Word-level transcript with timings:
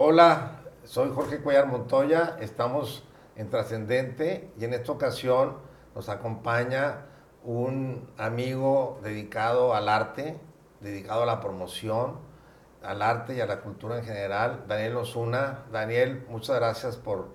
Hola, 0.00 0.60
soy 0.84 1.10
Jorge 1.12 1.40
Cuellar 1.40 1.66
Montoya, 1.66 2.36
estamos 2.38 3.02
en 3.34 3.50
Trascendente 3.50 4.48
y 4.56 4.64
en 4.64 4.72
esta 4.72 4.92
ocasión 4.92 5.56
nos 5.92 6.08
acompaña 6.08 7.06
un 7.42 8.08
amigo 8.16 9.00
dedicado 9.02 9.74
al 9.74 9.88
arte, 9.88 10.38
dedicado 10.78 11.24
a 11.24 11.26
la 11.26 11.40
promoción, 11.40 12.20
al 12.80 13.02
arte 13.02 13.34
y 13.34 13.40
a 13.40 13.46
la 13.46 13.60
cultura 13.60 13.98
en 13.98 14.04
general, 14.04 14.66
Daniel 14.68 14.98
Osuna. 14.98 15.64
Daniel, 15.72 16.24
muchas 16.28 16.54
gracias 16.54 16.96
por 16.96 17.30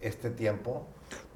este 0.00 0.30
tiempo. 0.30 0.86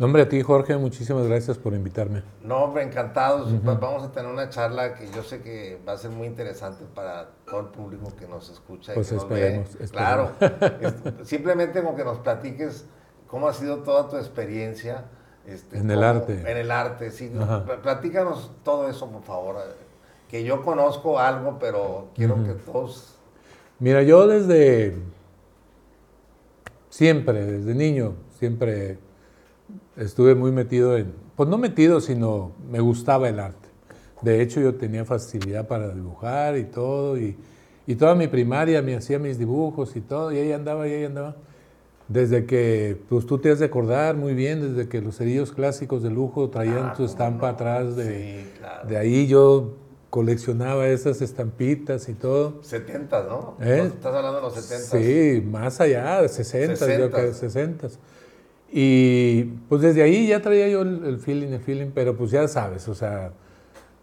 No, 0.01 0.07
hombre, 0.07 0.23
a 0.23 0.29
ti, 0.31 0.41
Jorge, 0.41 0.79
muchísimas 0.79 1.27
gracias 1.27 1.59
por 1.59 1.75
invitarme. 1.75 2.23
No, 2.43 2.65
hombre, 2.65 2.83
encantados. 2.83 3.53
Vamos 3.63 4.03
a 4.03 4.11
tener 4.11 4.33
una 4.33 4.49
charla 4.49 4.95
que 4.95 5.11
yo 5.11 5.23
sé 5.23 5.43
que 5.43 5.79
va 5.87 5.93
a 5.93 5.99
ser 5.99 6.11
muy 6.11 6.27
interesante 6.27 6.87
para 6.95 7.29
todo 7.45 7.61
el 7.61 7.67
público 7.67 8.11
que 8.19 8.27
nos 8.27 8.49
escucha. 8.49 8.95
Pues 8.95 9.13
y 9.13 9.17
esperemos, 9.17 9.77
Claro, 9.91 10.31
simplemente 11.23 11.83
como 11.83 11.97
que 11.97 12.05
nos 12.05 12.19
platiques 12.21 12.87
cómo 13.27 13.47
ha 13.47 13.53
sido 13.53 13.81
toda 13.81 14.09
tu 14.09 14.17
experiencia. 14.17 15.05
Este, 15.45 15.77
en 15.77 15.91
el 15.91 16.03
arte. 16.03 16.51
En 16.51 16.57
el 16.57 16.71
arte, 16.71 17.11
sí. 17.11 17.31
Platícanos 17.83 18.53
todo 18.65 18.89
eso, 18.89 19.11
por 19.11 19.23
favor. 19.23 19.57
Que 20.31 20.45
yo 20.45 20.63
conozco 20.63 21.19
algo, 21.19 21.59
pero 21.59 22.09
quiero 22.15 22.43
que 22.43 22.55
todos... 22.55 23.17
Mira, 23.79 24.03
yo 24.03 24.27
desde... 24.27 24.97
Siempre, 26.89 27.45
desde 27.45 27.75
niño, 27.75 28.15
siempre 28.39 28.99
estuve 29.97 30.35
muy 30.35 30.53
metido 30.53 30.97
en, 30.97 31.13
pues 31.37 31.49
no 31.49 31.59
metido, 31.59 32.01
sino 32.01 32.53
me 32.71 32.81
gustaba 32.81 33.29
el 33.29 33.41
arte. 33.41 33.69
De 34.23 34.43
hecho, 34.43 34.61
yo 34.61 34.75
tenía 34.75 35.05
facilidad 35.05 35.67
para 35.67 35.95
dibujar 35.95 36.57
y 36.57 36.65
todo, 36.65 37.19
y, 37.19 37.37
toda 37.99 38.15
mi 38.15 38.29
primaria 38.29 38.83
me 38.83 38.95
hacía 38.95 39.19
mis 39.19 39.37
dibujos 39.37 39.97
y 39.97 40.01
todo, 40.01 40.31
y 40.31 40.39
ahí 40.39 40.53
andaba, 40.53 40.87
y 40.87 40.93
ahí 40.93 41.05
andaba. 41.05 41.37
Desde 42.07 42.47
que, 42.47 42.97
pues 43.09 43.27
tú 43.27 43.39
te 43.39 43.51
has 43.51 43.59
de 43.59 43.65
acordar 43.65 44.17
muy 44.17 44.35
bien, 44.35 44.61
desde 44.61 44.89
que 44.89 45.01
los 45.01 45.17
cerillos 45.17 45.51
clásicos 45.53 46.03
de 46.03 46.11
lujo 46.11 46.51
traían 46.51 46.91
ah, 46.91 46.95
tu 46.97 47.05
estampa 47.05 47.49
atrás, 47.49 47.97
de, 47.97 48.45
de 48.87 48.97
ahí 48.97 49.27
yo 49.27 49.75
coleccionaba 50.11 50.89
esas 50.89 51.23
estampitas 51.23 52.09
y 52.09 52.15
todo. 52.15 52.63
70, 52.63 53.23
¿no? 53.23 53.57
¿Eh? 53.61 53.85
Estás 53.87 54.15
hablando 54.15 54.37
de 54.37 54.43
los 54.43 54.55
70. 54.55 54.99
Sí, 54.99 55.41
más 55.47 55.81
allá, 55.81 56.23
de 56.23 56.29
60, 56.29 56.77
60. 56.77 56.99
yo 56.99 57.11
creo, 57.11 57.33
60. 57.33 57.89
Y 58.73 59.45
pues 59.69 59.83
desde 59.83 60.03
ahí 60.03 60.29
ya 60.29 60.41
traía 60.41 60.69
yo 60.69 60.83
el, 60.83 61.19
feeling, 61.19 61.49
el 61.49 61.61
feeling, 61.61 61.91
pero 61.93 62.17
pues 62.17 62.31
ya 62.31 62.47
sabes, 62.47 62.89
o 62.89 62.95
sea, 62.95 63.33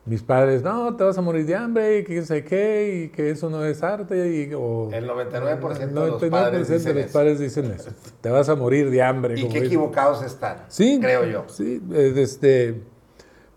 mis 0.05 0.21
padres, 0.21 0.61
no, 0.61 0.95
te 0.95 1.03
vas 1.03 1.17
a 1.17 1.21
morir 1.21 1.45
de 1.45 1.55
hambre 1.55 1.99
y 1.99 2.03
que 2.03 2.21
sé 2.23 2.43
qué, 2.43 3.03
y 3.05 3.09
que 3.09 3.29
eso 3.31 3.49
no 3.49 3.63
es 3.65 3.81
arte. 3.81 4.35
Y, 4.35 4.53
o, 4.53 4.89
el 4.91 5.07
99%, 5.07 5.77
de 5.77 6.07
los 6.07 6.23
padres 6.25 6.69
dicen 6.69 6.95
de 6.95 7.03
los 7.03 7.11
padres 7.11 7.39
dicen 7.39 7.71
eso. 7.71 7.91
Te 8.19 8.29
vas 8.29 8.49
a 8.49 8.55
morir 8.55 8.89
de 8.89 9.01
hambre. 9.01 9.39
Y 9.39 9.47
qué 9.47 9.59
equivocados 9.59 10.23
están, 10.23 10.57
sí, 10.67 10.99
creo 11.01 11.25
yo. 11.25 11.45
Sí, 11.47 11.81
este, 11.93 12.81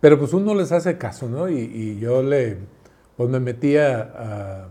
pero 0.01 0.19
pues 0.19 0.33
uno 0.33 0.55
les 0.55 0.71
hace 0.71 0.97
caso, 0.97 1.29
¿no? 1.29 1.49
Y, 1.49 1.59
y 1.59 1.99
yo 1.99 2.23
le, 2.23 2.59
pues 3.17 3.29
me 3.29 3.41
metía 3.41 4.01
a 4.01 4.69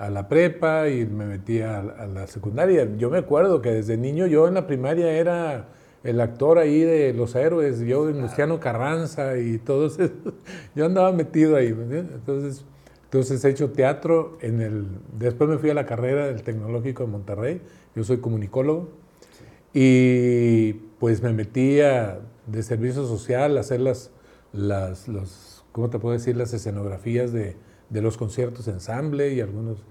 a 0.00 0.08
la 0.08 0.28
prepa 0.28 0.88
y 0.88 1.04
me 1.04 1.26
metí 1.26 1.60
a, 1.60 1.82
la 1.82 2.26
secundaria. 2.26 2.88
Yo 2.96 3.10
me 3.10 3.18
acuerdo 3.18 3.60
que 3.60 3.70
desde 3.70 3.98
niño 3.98 4.26
yo 4.26 4.48
en 4.48 4.54
la 4.54 4.66
primaria 4.66 5.12
era 5.12 5.68
el 6.02 6.22
actor 6.22 6.56
ahí 6.56 6.80
de 6.80 7.12
Los 7.12 7.34
Héroes, 7.34 7.80
yo 7.80 8.06
de 8.06 8.18
Luciano 8.18 8.58
Carranza 8.60 9.36
y 9.36 9.58
todo 9.58 9.88
eso. 9.88 10.10
Yo 10.74 10.86
andaba 10.86 11.12
metido 11.12 11.54
ahí, 11.56 11.66
Entonces, 11.68 12.64
entonces 13.04 13.44
he 13.44 13.50
hecho 13.50 13.72
teatro 13.72 14.38
en 14.40 14.62
el... 14.62 14.86
Después 15.18 15.50
me 15.50 15.58
fui 15.58 15.68
a 15.68 15.74
la 15.74 15.84
carrera 15.84 16.28
del 16.28 16.42
Tecnológico 16.42 17.04
de 17.04 17.10
Monterrey, 17.10 17.60
yo 17.94 18.02
soy 18.02 18.18
comunicólogo, 18.18 18.88
y 19.74 20.72
pues 20.98 21.22
me 21.22 21.34
metí 21.34 21.74
de 21.74 22.62
servicio 22.62 23.04
social 23.06 23.58
a 23.58 23.60
hacer 23.60 23.80
las, 23.80 24.12
las, 24.54 25.08
los, 25.08 25.62
¿cómo 25.72 25.90
te 25.90 25.98
puedo 25.98 26.14
decir? 26.14 26.36
Las 26.36 26.54
escenografías 26.54 27.32
de, 27.32 27.56
de 27.90 28.00
los 28.00 28.16
conciertos 28.16 28.68
ensamble 28.68 29.34
y 29.34 29.40
algunos, 29.40 29.84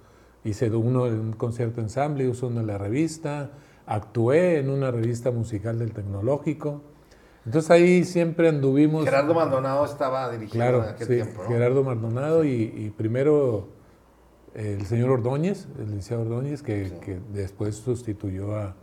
hice 0.44 0.70
uno 0.72 1.08
en 1.08 1.20
un 1.20 1.34
concierto 1.34 1.82
ensamble, 1.82 2.28
hice 2.28 2.46
uno 2.46 2.62
en 2.62 2.68
la 2.68 2.78
revista, 2.78 3.52
actué 3.86 4.60
en 4.60 4.70
una 4.70 4.92
revista 4.92 5.32
musical 5.32 5.80
del 5.80 5.94
tecnológico. 5.94 6.82
Entonces 7.46 7.72
ahí 7.72 8.04
siempre 8.04 8.50
anduvimos. 8.50 9.06
Gerardo 9.06 9.34
Maldonado 9.34 9.86
estaba 9.86 10.30
dirigiendo 10.30 10.84
en 10.84 10.90
aquel 10.90 11.08
sí, 11.08 11.14
tiempo. 11.16 11.44
Gerardo 11.48 11.84
Maldonado 11.84 12.44
y, 12.44 12.94
primero 12.98 13.70
el 14.54 14.86
señor 14.86 15.12
Ordóñez, 15.12 15.68
el 15.78 15.86
licenciado 15.86 16.24
Ordóñez, 16.24 16.62
que, 16.64 17.00
que, 17.02 17.20
después 17.32 17.76
sustituyó 17.76 18.56
a 18.56 18.76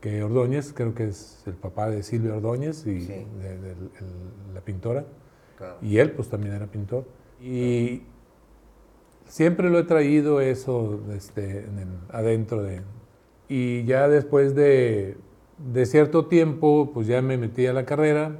que 0.00 0.22
Ordóñez, 0.22 0.72
creo 0.72 0.94
que 0.94 1.08
es 1.08 1.42
el 1.46 1.54
papá 1.54 1.88
de 1.88 2.02
Silvia 2.02 2.34
Ordóñez 2.34 2.86
y 2.86 3.06
de, 3.06 3.74
la 4.54 4.60
pintora. 4.60 5.04
Y 5.82 5.98
él 5.98 6.12
pues 6.12 6.28
también 6.28 6.54
era 6.54 6.66
pintor. 6.66 7.04
Y 7.40 8.02
Siempre 9.28 9.68
lo 9.68 9.78
he 9.78 9.84
traído 9.84 10.40
eso 10.40 11.00
este, 11.14 11.66
adentro 12.10 12.62
de... 12.62 12.80
Y 13.46 13.84
ya 13.84 14.08
después 14.08 14.54
de, 14.54 15.16
cierto 15.84 16.26
tiempo, 16.26 16.90
pues 16.92 17.06
ya 17.06 17.20
me 17.20 17.36
metí 17.36 17.66
a 17.66 17.74
la 17.74 17.84
carrera, 17.84 18.36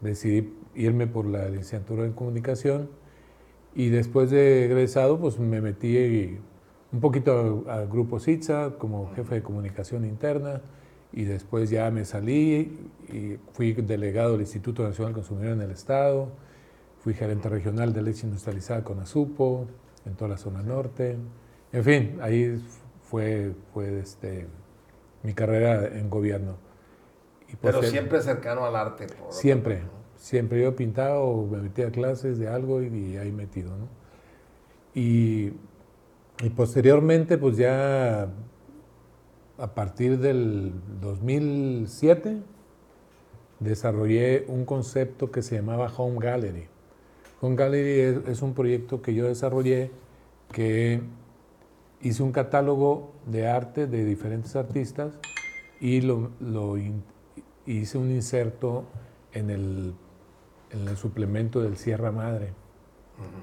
decidí 0.00 0.52
irme 0.74 1.06
por 1.06 1.24
la 1.24 1.48
licenciatura 1.48 2.04
en 2.04 2.12
comunicación 2.12 2.88
y 3.74 3.88
después 3.90 4.30
de 4.30 4.64
egresado, 4.64 5.18
pues 5.18 5.38
me 5.38 5.60
metí 5.60 6.38
un 6.92 7.00
poquito 7.00 7.64
al 7.68 7.88
grupo 7.88 8.18
CITSA 8.18 8.74
como 8.78 9.12
jefe 9.14 9.36
de 9.36 9.42
comunicación 9.42 10.04
interna 10.04 10.62
y 11.12 11.24
después 11.24 11.70
ya 11.70 11.90
me 11.90 12.04
salí 12.04 12.76
y 13.12 13.38
fui 13.52 13.72
delegado 13.72 14.32
del 14.32 14.42
Instituto 14.42 14.82
Nacional 14.82 15.14
Consumidor 15.14 15.52
en 15.54 15.62
el 15.62 15.70
Estado, 15.70 16.28
fui 17.02 17.14
gerente 17.14 17.48
regional 17.48 17.92
de 17.92 18.02
leche 18.02 18.26
industrializada 18.26 18.84
con 18.84 19.00
ASUPO, 19.00 19.66
en 20.08 20.16
toda 20.16 20.30
la 20.30 20.38
zona 20.38 20.62
norte. 20.62 21.16
En 21.72 21.84
fin, 21.84 22.18
ahí 22.20 22.60
fue, 23.02 23.52
fue 23.72 24.00
este, 24.00 24.48
mi 25.22 25.34
carrera 25.34 25.86
en 25.86 26.10
gobierno. 26.10 26.56
Pero 27.62 27.82
siempre 27.82 28.20
cercano 28.20 28.66
al 28.66 28.76
arte. 28.76 29.06
siempre, 29.30 29.82
siempre. 30.16 30.60
Yo 30.62 30.74
pintaba 30.76 31.20
o 31.20 31.46
me 31.46 31.58
metía 31.58 31.88
a 31.88 31.90
clases 31.90 32.38
de 32.38 32.48
algo 32.48 32.82
y, 32.82 33.16
ahí 33.16 33.32
metido. 33.32 33.70
¿no? 33.70 33.88
Y, 34.94 35.52
y, 36.42 36.50
posteriormente, 36.54 37.38
pues 37.38 37.56
ya 37.56 38.28
a 39.56 39.74
partir 39.74 40.18
del 40.18 40.72
2007, 41.00 42.42
desarrollé 43.60 44.44
un 44.48 44.64
concepto 44.64 45.30
que 45.30 45.42
se 45.42 45.56
llamaba 45.56 45.90
Home 45.96 46.18
Gallery. 46.20 46.68
Home 47.40 47.54
Gallery 47.54 48.22
es, 48.26 48.42
un 48.42 48.54
proyecto 48.54 49.00
que 49.00 49.14
yo 49.14 49.26
desarrollé 49.26 49.92
que 50.52 51.00
hice 52.00 52.22
un 52.22 52.32
catálogo 52.32 53.12
de 53.26 53.46
arte 53.46 53.86
de 53.86 54.04
diferentes 54.04 54.56
artistas 54.56 55.18
y 55.80 56.00
lo, 56.00 56.30
hice 57.66 57.98
un 57.98 58.10
inserto 58.10 58.84
en 59.32 59.50
el, 59.50 59.94
en 60.70 60.88
el, 60.88 60.96
suplemento 60.96 61.60
del 61.60 61.76
Sierra 61.76 62.10
Madre. 62.10 62.52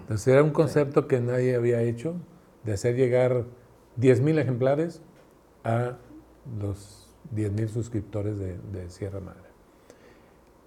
Entonces 0.01 0.27
era 0.27 0.43
un 0.43 0.51
concepto 0.51 1.07
que 1.07 1.19
nadie 1.21 1.55
había 1.55 1.81
hecho, 1.81 2.15
de 2.63 2.73
hacer 2.73 2.95
llegar 2.95 3.45
10.000 3.99 4.39
ejemplares 4.39 5.01
a 5.63 5.97
los 6.59 7.15
10.000 7.33 7.67
suscriptores 7.69 8.37
de, 8.39 8.57
de, 8.73 8.89
Sierra 8.89 9.19
Madre. 9.19 9.45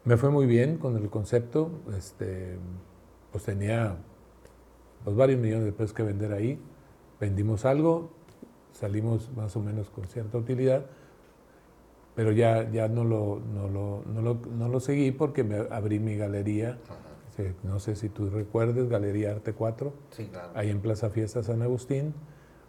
Me 0.05 0.17
fue 0.17 0.31
muy 0.31 0.47
bien 0.47 0.79
con 0.79 0.97
el 0.97 1.11
concepto, 1.11 1.71
este, 1.97 2.57
pues 3.33 3.45
tenía 3.45 3.97
pues, 5.05 5.17
varios 5.17 5.41
millones 5.41 5.65
de 5.67 5.73
pesos 5.73 5.93
que 5.93 6.03
vender 6.03 6.33
ahí. 6.33 6.59
Vendimos 7.21 7.65
algo, 7.65 8.11
salimos 8.73 9.31
más 9.37 9.57
o 9.57 9.61
menos 9.61 9.91
con 9.91 10.05
cierta 10.07 10.39
utilidad, 10.39 10.87
pero 12.15 12.33
ya, 12.33 12.71
ya 12.71 12.89
no, 12.89 13.05
lo, 13.05 13.41
no, 13.55 13.69
lo, 13.69 14.03
no, 14.07 14.23
lo, 14.23 14.41
no 14.57 14.69
lo 14.69 14.81
seguí 14.81 15.13
porque 15.13 15.45
me 15.45 15.57
abrí 15.71 15.99
mi 15.99 16.17
galería. 16.17 16.79
No 17.63 17.79
sé 17.79 17.95
si 17.95 18.09
tú 18.09 18.29
recuerdes, 18.31 18.89
Galería 18.89 19.31
Arte 19.31 19.53
4, 19.53 19.93
ahí 20.55 20.71
en 20.71 20.81
Plaza 20.81 21.09
Fiesta 21.09 21.43
San 21.45 21.63
Agustín. 21.63 22.13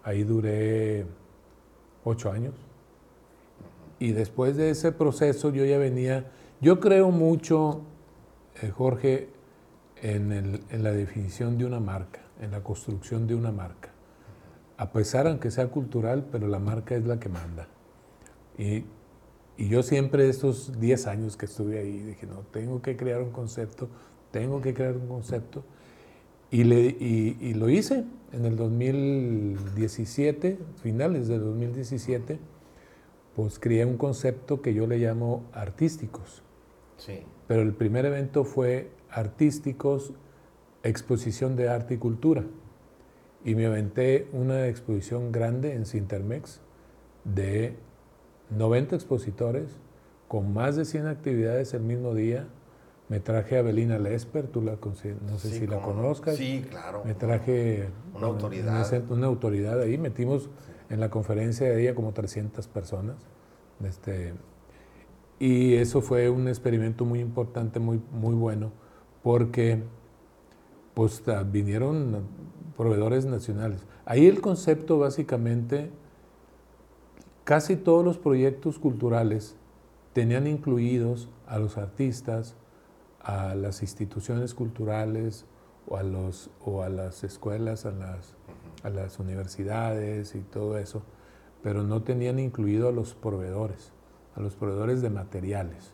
Ahí 0.04 0.24
duré 0.24 1.06
ocho 2.04 2.32
años. 2.32 2.54
Y 3.98 4.12
después 4.12 4.56
de 4.56 4.70
ese 4.70 4.92
proceso 4.92 5.50
yo 5.50 5.66
ya 5.66 5.78
venía, 5.78 6.32
yo 6.62 6.80
creo 6.80 7.12
mucho, 7.12 7.82
eh, 8.62 8.70
Jorge, 8.70 9.30
en, 10.02 10.84
la 10.84 10.92
definición 10.92 11.58
de 11.58 11.66
una 11.66 11.80
marca, 11.80 12.22
en 12.42 12.52
la 12.52 12.64
construcción 12.64 13.28
de 13.28 13.36
una 13.36 13.52
marca. 13.52 13.90
A 14.78 14.92
pesar, 14.92 15.28
aunque 15.28 15.52
sea 15.52 15.68
cultural, 15.68 16.26
pero 16.32 16.48
la 16.48 16.60
marca 16.60 16.96
es 16.96 17.06
la 17.06 17.20
que 17.20 17.30
manda. 17.30 17.68
Y, 18.58 18.86
yo 19.58 19.84
siempre 19.84 20.30
estos 20.30 20.80
10 20.80 21.08
años 21.08 21.36
que 21.36 21.46
estuve 21.46 21.80
ahí 21.80 22.00
dije, 22.00 22.26
no, 22.26 22.44
tengo 22.44 22.82
que 22.82 22.96
crear 22.96 23.22
un 23.22 23.32
concepto, 23.32 23.90
tengo 24.32 24.62
que 24.62 24.74
crear 24.74 24.96
un 24.96 25.10
concepto. 25.10 25.66
Y, 26.50 26.64
le, 26.64 26.80
y, 26.80 27.54
lo 27.56 27.70
hice 27.70 28.06
en 28.32 28.46
el 28.46 28.56
2017, 28.56 30.60
finales 30.82 31.28
de 31.28 31.40
2017, 31.40 32.40
pues 33.36 33.60
creé 33.60 33.84
un 33.84 33.98
concepto 33.98 34.62
que 34.62 34.74
yo 34.74 34.88
le 34.88 34.98
llamo 34.98 35.44
artísticos. 35.52 36.42
Sí. 36.96 37.20
Pero 37.48 37.62
el 37.62 37.74
primer 37.74 38.06
evento 38.06 38.46
fue 38.46 38.92
artísticos, 39.12 40.14
exposición 40.84 41.56
de 41.56 41.70
arte 41.70 41.96
y 41.96 41.98
cultura. 41.98 42.44
Y 43.44 43.56
me 43.56 43.66
aventé 43.66 44.28
una 44.34 44.68
exposición 44.68 45.32
grande 45.32 45.74
en 45.74 45.86
Sintermex 45.86 46.62
de 47.24 47.78
90 48.50 48.96
expositores 48.96 49.78
con 50.28 50.54
más 50.54 50.76
de 50.76 50.86
100 50.86 51.08
actividades 51.08 51.74
el 51.74 51.82
mismo 51.82 52.14
día 52.14 52.48
me 53.10 53.20
traje 53.20 53.58
a 53.58 53.64
Belina 53.64 53.98
Lesper, 53.98 54.48
tú 54.48 54.62
la 54.62 54.78
no 54.80 55.40
sé 55.40 55.50
si 55.50 55.66
la 55.66 55.82
conozcas. 55.82 56.38
Sí, 56.38 56.64
claro. 56.70 57.02
Me 57.04 57.16
traje 57.16 57.90
una 58.14 58.28
autoridad. 58.28 59.04
Una, 59.10 59.26
autoridad 59.26 59.82
ahí, 59.82 59.98
metimos 59.98 60.52
en 60.92 61.00
la 61.00 61.10
conferencia 61.10 61.68
de 61.68 61.82
ella 61.82 61.96
como 61.96 62.14
300 62.14 62.68
personas. 62.68 63.16
Este, 63.84 64.36
y 65.40 65.74
eso 65.74 66.02
fue 66.02 66.30
un 66.30 66.48
experimento 66.48 67.04
muy 67.04 67.20
importante, 67.20 67.80
muy, 67.80 68.00
muy 68.12 68.36
bueno, 68.36 68.72
porque 69.30 69.84
pues, 70.96 71.22
vinieron 71.52 72.24
proveedores 72.76 73.28
nacionales. 73.28 73.86
Ahí 74.04 74.26
el 74.26 74.42
concepto 74.42 74.98
básicamente, 74.98 75.92
casi 77.44 77.76
todos 77.76 78.04
los 78.04 78.18
proyectos 78.18 78.80
culturales 78.80 79.56
tenían 80.14 80.48
incluidos 80.48 81.30
a 81.46 81.60
los 81.60 81.78
artistas, 81.78 82.56
a 83.20 83.54
las 83.54 83.84
instituciones 83.84 84.56
culturales 84.56 85.46
o 85.88 85.98
a, 85.98 86.02
los, 86.02 86.50
o 86.66 86.82
a 86.82 86.90
las 86.90 87.24
escuelas, 87.24 87.86
a 87.86 87.92
las, 87.92 88.36
a 88.82 88.90
las 88.90 89.20
universidades 89.20 90.34
y 90.34 90.40
todo 90.40 90.80
eso, 90.80 91.04
pero 91.62 91.84
no 91.84 92.02
tenían 92.02 92.40
incluido 92.40 92.90
a 92.90 92.92
los 92.92 93.14
proveedores, 93.14 93.92
a 94.36 94.42
los 94.42 94.56
proveedores 94.56 95.04
de 95.04 95.12
materiales. 95.12 95.94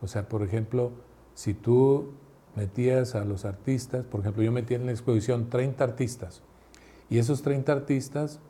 O 0.00 0.06
sea, 0.06 0.28
por 0.28 0.44
ejemplo, 0.44 0.92
si 1.34 1.54
tú 1.54 2.12
metías 2.56 3.14
a 3.14 3.24
los 3.24 3.44
artistas, 3.44 4.04
por 4.04 4.20
ejemplo, 4.20 4.42
yo 4.42 4.52
metí 4.52 4.74
en 4.74 4.86
la 4.86 4.92
exposición 4.92 5.48
30 5.48 5.82
artistas, 5.82 6.42
y 7.08 7.18
esos 7.18 7.42
30 7.42 7.72
artistas 7.72 8.40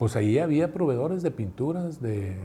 pues 0.00 0.16
ahí 0.16 0.38
había 0.38 0.72
proveedores 0.72 1.22
de 1.22 1.30
pinturas, 1.30 2.00
de, 2.00 2.38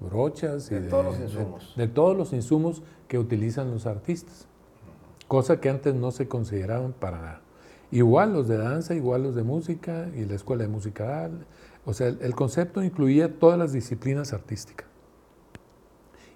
brochas. 0.00 0.68
De, 0.68 0.80
todos 0.80 1.04
los 1.04 1.20
insumos. 1.20 1.74
De, 1.76 1.86
todos 1.86 2.16
los 2.16 2.32
insumos 2.32 2.82
que 3.06 3.20
utilizan 3.20 3.70
los 3.70 3.86
artistas. 3.86 4.48
Cosa 5.28 5.60
que 5.60 5.68
antes 5.68 5.94
no 5.94 6.10
se 6.10 6.26
consideraban 6.26 6.92
para 6.92 7.18
nada. 7.18 7.40
Igual 7.92 8.32
los 8.32 8.48
de 8.48 8.56
danza, 8.56 8.96
igual 8.96 9.22
los 9.22 9.36
de 9.36 9.44
música 9.44 10.08
y 10.12 10.24
la 10.24 10.34
escuela 10.34 10.64
de 10.64 10.68
música. 10.68 11.30
O 11.84 11.94
sea, 11.94 12.08
el, 12.08 12.34
concepto 12.34 12.82
incluía 12.82 13.38
todas 13.38 13.56
las 13.56 13.72
disciplinas 13.72 14.32
artísticas. 14.32 14.88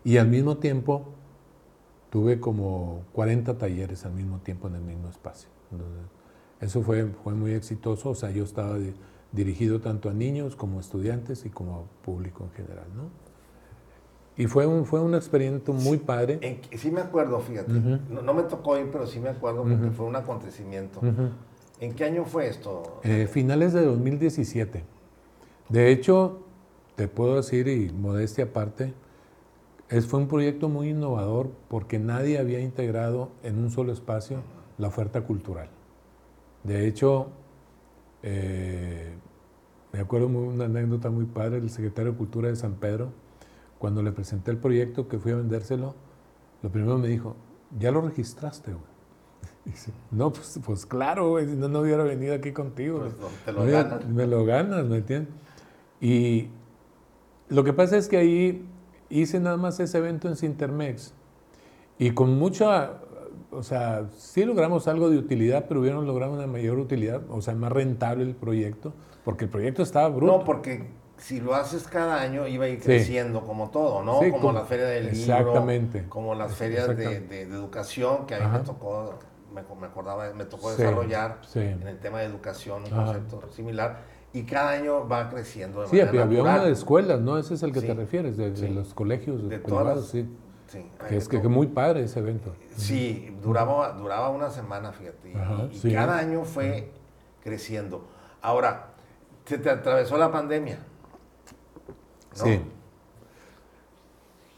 Y 0.04 0.18
al 0.18 0.28
mismo 0.28 0.58
tiempo 0.58 1.08
tuve 2.12 2.38
como 2.38 3.02
40 3.14 3.58
talleres 3.58 4.04
al 4.04 4.12
mismo 4.12 4.38
tiempo 4.38 4.68
en 4.68 4.76
el 4.76 4.82
mismo 4.82 5.08
espacio. 5.08 5.48
eso 6.60 6.82
fue, 6.82 7.06
fue 7.24 7.32
muy 7.32 7.52
exitoso. 7.52 8.10
O 8.10 8.14
sea, 8.14 8.30
yo 8.30 8.44
estaba... 8.44 8.78
De, 8.78 8.94
dirigido 9.32 9.80
tanto 9.80 10.10
a 10.10 10.12
niños 10.12 10.54
como 10.54 10.78
a 10.78 10.80
estudiantes 10.80 11.44
y 11.46 11.50
como 11.50 11.76
a 11.76 12.04
público 12.04 12.44
en 12.44 12.50
general, 12.50 12.86
¿no? 12.94 13.04
Y 14.36 14.46
fue 14.46 14.66
un, 14.66 14.86
fue 14.86 15.00
un 15.00 15.14
experimento 15.14 15.74
muy 15.74 15.98
padre. 15.98 16.60
sí 16.74 16.90
me 16.90 17.02
acuerdo, 17.02 17.38
fíjate. 17.40 17.72
no, 17.72 18.34
me 18.34 18.42
tocó 18.44 18.78
ir, 18.78 18.88
pero 18.90 19.06
sí 19.06 19.20
me 19.20 19.28
acuerdo 19.28 19.62
porque 19.62 19.90
fue 19.90 20.06
un 20.06 20.16
acontecimiento. 20.16 21.00
¿En 21.80 21.94
qué 21.94 22.04
año 22.04 22.24
fue 22.24 22.48
esto? 22.48 23.00
Eh, 23.02 23.26
finales 23.26 23.72
de 23.72 23.84
2017. 23.84 24.84
De 25.68 25.90
hecho, 25.90 26.46
te 26.94 27.08
puedo 27.08 27.36
decir, 27.36 27.68
y 27.68 27.90
modestia 27.90 28.44
aparte, 28.44 28.94
es, 29.92 30.06
fue 30.06 30.20
un 30.20 30.28
proyecto 30.28 30.68
muy 30.68 30.88
innovador 30.88 31.50
porque 31.68 31.98
nadie 31.98 32.38
había 32.38 32.60
integrado 32.60 33.30
en 33.42 33.58
un 33.58 33.70
solo 33.70 33.92
espacio 33.92 34.38
la 34.78 34.88
oferta 34.88 35.20
cultural. 35.22 35.68
De 36.64 36.86
hecho, 36.88 37.28
eh, 38.22 39.14
me 39.92 40.00
acuerdo 40.00 40.28
una 40.28 40.64
anécdota 40.64 41.10
muy 41.10 41.26
padre, 41.26 41.58
el 41.58 41.68
secretario 41.68 42.12
de 42.12 42.18
Cultura 42.18 42.48
de 42.48 42.56
San 42.56 42.74
Pedro, 42.74 43.12
cuando 43.78 44.02
le 44.02 44.12
presenté 44.12 44.50
el 44.50 44.56
proyecto 44.56 45.08
que 45.08 45.18
fui 45.18 45.32
a 45.32 45.36
vendérselo, 45.36 45.94
lo 46.62 46.70
primero 46.70 46.96
me 46.96 47.08
dijo, 47.08 47.36
¿ya 47.78 47.90
lo 47.90 48.00
registraste, 48.00 48.72
güey? 48.72 48.92
Dice, 49.66 49.92
no, 50.10 50.32
pues, 50.32 50.58
pues 50.64 50.86
claro, 50.86 51.30
güey, 51.30 51.46
si 51.46 51.54
no, 51.54 51.68
no 51.68 51.80
hubiera 51.80 52.02
venido 52.02 52.34
aquí 52.34 52.52
contigo. 52.52 53.00
Pues, 53.00 53.14
te 53.44 53.52
lo 53.52 53.64
ganas. 53.66 54.08
Me 54.08 54.26
lo 54.26 54.44
ganas, 54.44 54.86
¿me 54.86 54.98
entiendes? 54.98 55.34
Y 56.00 56.48
lo 57.48 57.62
que 57.62 57.72
pasa 57.72 57.96
es 57.96 58.08
que 58.08 58.16
ahí 58.16 58.66
hice 59.20 59.40
nada 59.40 59.56
más 59.56 59.78
ese 59.80 59.98
evento 59.98 60.28
en 60.28 60.36
Sintermex 60.36 61.14
y 61.98 62.10
con 62.12 62.38
mucha 62.38 63.00
o 63.52 63.62
sea, 63.62 64.06
sí 64.16 64.44
logramos 64.44 64.88
algo 64.88 65.10
de 65.10 65.18
utilidad, 65.18 65.66
pero 65.68 65.80
hubieran 65.80 66.06
logrado 66.06 66.32
una 66.32 66.46
mayor 66.46 66.78
utilidad, 66.78 67.20
o 67.28 67.40
sea, 67.42 67.54
más 67.54 67.70
rentable 67.70 68.24
el 68.24 68.34
proyecto, 68.34 68.94
porque 69.24 69.44
el 69.44 69.50
proyecto 69.50 69.82
estaba 69.82 70.08
bruto. 70.08 70.38
No, 70.38 70.44
porque 70.44 70.86
si 71.18 71.40
lo 71.40 71.54
haces 71.54 71.84
cada 71.84 72.20
año 72.20 72.46
iba 72.46 72.64
a 72.64 72.68
ir 72.68 72.80
creciendo 72.80 73.42
como 73.42 73.70
todo, 73.70 74.02
¿no? 74.02 74.20
como, 74.30 74.52
la 74.52 74.62
feria 74.62 74.86
del 74.86 75.08
exactamente. 75.08 75.98
libro, 75.98 76.10
como 76.10 76.34
las 76.34 76.54
ferias 76.54 76.96
de, 76.96 77.42
educación 77.42 78.26
que 78.26 78.34
a 78.34 78.40
mí 78.40 78.58
me 78.58 78.64
tocó, 78.64 79.18
me, 79.54 79.86
acordaba, 79.86 80.32
me 80.32 80.46
tocó 80.46 80.70
desarrollar 80.70 81.40
en 81.54 81.86
el 81.86 81.98
tema 81.98 82.20
de 82.20 82.26
educación 82.26 82.84
un 82.84 82.90
concepto 82.90 83.42
similar. 83.52 84.11
Y 84.34 84.44
cada 84.44 84.70
año 84.70 85.06
va 85.06 85.28
creciendo 85.28 85.82
de 85.82 85.88
sí, 85.88 86.00
había, 86.00 86.24
una 86.24 86.64
de 86.64 86.72
escuelas, 86.72 87.20
¿no? 87.20 87.36
Ese 87.36 87.54
es 87.54 87.62
el 87.62 87.72
que 87.72 87.82
te 87.82 87.92
refieres, 87.92 88.36
de, 88.36 88.70
los 88.70 88.94
colegios 88.94 89.48
de 89.48 89.58
privados, 89.58 90.08
sí. 90.08 90.28
Sí, 90.68 90.86
que 91.06 91.18
es 91.18 91.28
que, 91.28 91.38
muy 91.38 91.66
padre 91.66 92.04
ese 92.04 92.20
evento. 92.20 92.54
Sí, 92.76 93.36
duraba, 93.42 93.92
duraba 93.92 94.30
una 94.30 94.48
semana, 94.48 94.90
fíjate. 94.92 95.34
y, 95.70 95.92
cada 95.92 96.16
año 96.16 96.44
fue 96.44 96.90
creciendo. 97.42 98.06
Ahora, 98.40 98.92
se 99.44 99.58
te 99.58 99.68
atravesó 99.68 100.16
la 100.16 100.32
pandemia. 100.32 100.78
Sí. 102.32 102.62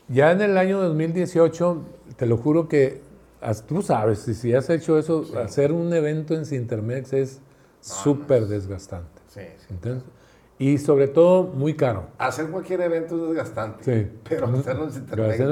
Ya 0.06 0.30
en 0.30 0.40
el 0.40 0.56
año 0.56 0.80
2018, 0.80 1.82
te 2.16 2.26
lo 2.26 2.36
juro 2.36 2.68
que 2.68 3.02
tú 3.66 3.82
sabes, 3.82 4.20
si 4.20 4.54
has 4.54 4.70
hecho 4.70 4.98
eso, 4.98 5.24
hacer 5.42 5.72
un 5.72 5.92
evento 5.92 6.34
en 6.34 6.46
Sintermex 6.46 7.12
es 7.12 7.40
súper 7.84 8.46
desgastante. 8.46 9.20
Sí, 9.28 9.42
sí. 9.68 9.74
Y 10.58 10.78
sobre 10.78 11.08
todo, 11.08 11.42
muy 11.42 11.74
caro. 11.74 12.06
Hacer 12.16 12.48
cualquier 12.48 12.80
evento 12.80 13.16
es 13.16 13.28
desgastante. 13.28 13.84
Sí. 13.84 14.18
Pero 14.28 14.46
hacerlo 14.46 14.88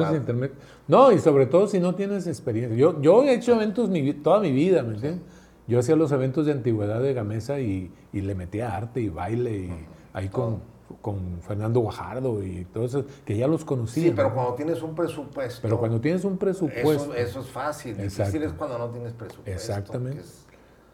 en 0.09 0.17
internet. 0.17 0.53
No, 0.87 1.11
y 1.11 1.19
sobre 1.19 1.47
todo 1.47 1.67
si 1.67 1.81
no 1.81 1.95
tienes 1.95 2.27
experiencia. 2.27 2.77
Yo, 2.77 3.01
yo 3.03 3.25
he 3.25 3.35
hecho 3.35 3.55
eventos 3.55 3.91
toda 4.23 4.41
mi 4.41 4.53
vida, 4.53 4.83
¿me 4.83 4.95
entiendes? 4.95 5.23
Yo 5.67 5.79
hacía 5.79 5.97
los 5.97 6.12
eventos 6.12 6.47
de 6.47 6.53
antigüedad 6.53 7.01
de 7.01 7.15
Gamesa 7.15 7.61
y, 7.61 7.93
y 8.12 8.21
le 8.21 8.35
metía 8.35 8.77
arte 8.77 9.01
y 9.01 9.09
baile 9.09 9.57
y 9.57 9.87
ahí 10.12 10.29
con, 10.29 10.61
con, 11.01 11.41
Fernando 11.41 11.81
Guajardo 11.81 12.43
y 12.43 12.65
todo 12.67 12.85
eso, 12.85 13.05
que 13.25 13.37
ya 13.37 13.47
los 13.47 13.65
conocía. 13.65 14.05
Sí, 14.05 14.12
pero 14.15 14.35
cuando 14.35 14.55
tienes 14.55 14.83
un 14.83 14.95
presupuesto. 14.95 15.61
Pero 15.62 15.79
cuando 15.79 16.01
tienes 16.01 16.25
un 16.25 16.37
presupuesto. 16.37 17.15
Eso, 17.15 17.41
es 17.41 17.47
fácil. 17.47 17.97
Difícil 17.97 18.43
es 18.43 18.53
cuando 18.53 18.79
no 18.79 18.89
tienes 18.91 19.12
presupuesto. 19.12 19.51
Exactamente. 19.51 20.23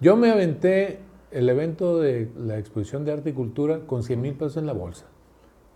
Yo 0.00 0.16
me 0.16 0.30
aventé 0.30 1.00
el 1.30 1.49
evento 1.49 1.99
de 1.99 2.30
la 2.37 2.58
exposición 2.58 3.04
de 3.04 3.12
arte 3.12 3.30
y 3.30 3.32
cultura 3.32 3.80
con 3.87 4.02
100 4.02 4.20
mil 4.20 4.35
pesos 4.35 4.56
en 4.56 4.66
la 4.66 4.73
bolsa. 4.73 5.06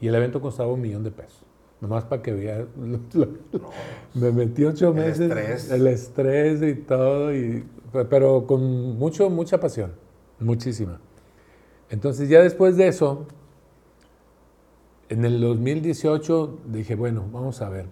Y 0.01 0.09
el 0.09 0.15
evento 0.15 0.41
costaba 0.41 0.73
un 0.73 0.81
millón 0.81 1.05
de 1.05 1.11
pesos. 1.11 1.45
Nomás 1.81 2.05
para 2.05 2.23
que 2.23 2.33
vea. 2.33 2.67
me 4.15 4.33
metí 4.33 4.65
ocho 4.65 4.93
meses. 4.93 5.31
El 5.31 5.39
estrés. 5.39 5.71
El 5.71 5.87
estrés 5.87 6.63
y 6.63 6.75
todo. 6.75 7.35
Y, 7.35 7.65
pero 8.09 8.47
con 8.47 8.99
mucho, 8.99 9.29
mucha 9.31 9.61
pasión. 9.61 9.93
Muchísima. 10.39 11.01
Entonces, 11.91 12.29
ya 12.29 12.41
después 12.41 12.77
de 12.77 12.89
eso, 12.89 13.27
en 15.09 15.25
el 15.25 15.41
2018 15.41 16.59
dije, 16.67 16.95
bueno, 16.95 17.25
vamos 17.33 17.61
a 17.61 17.69
ver. 17.69 17.87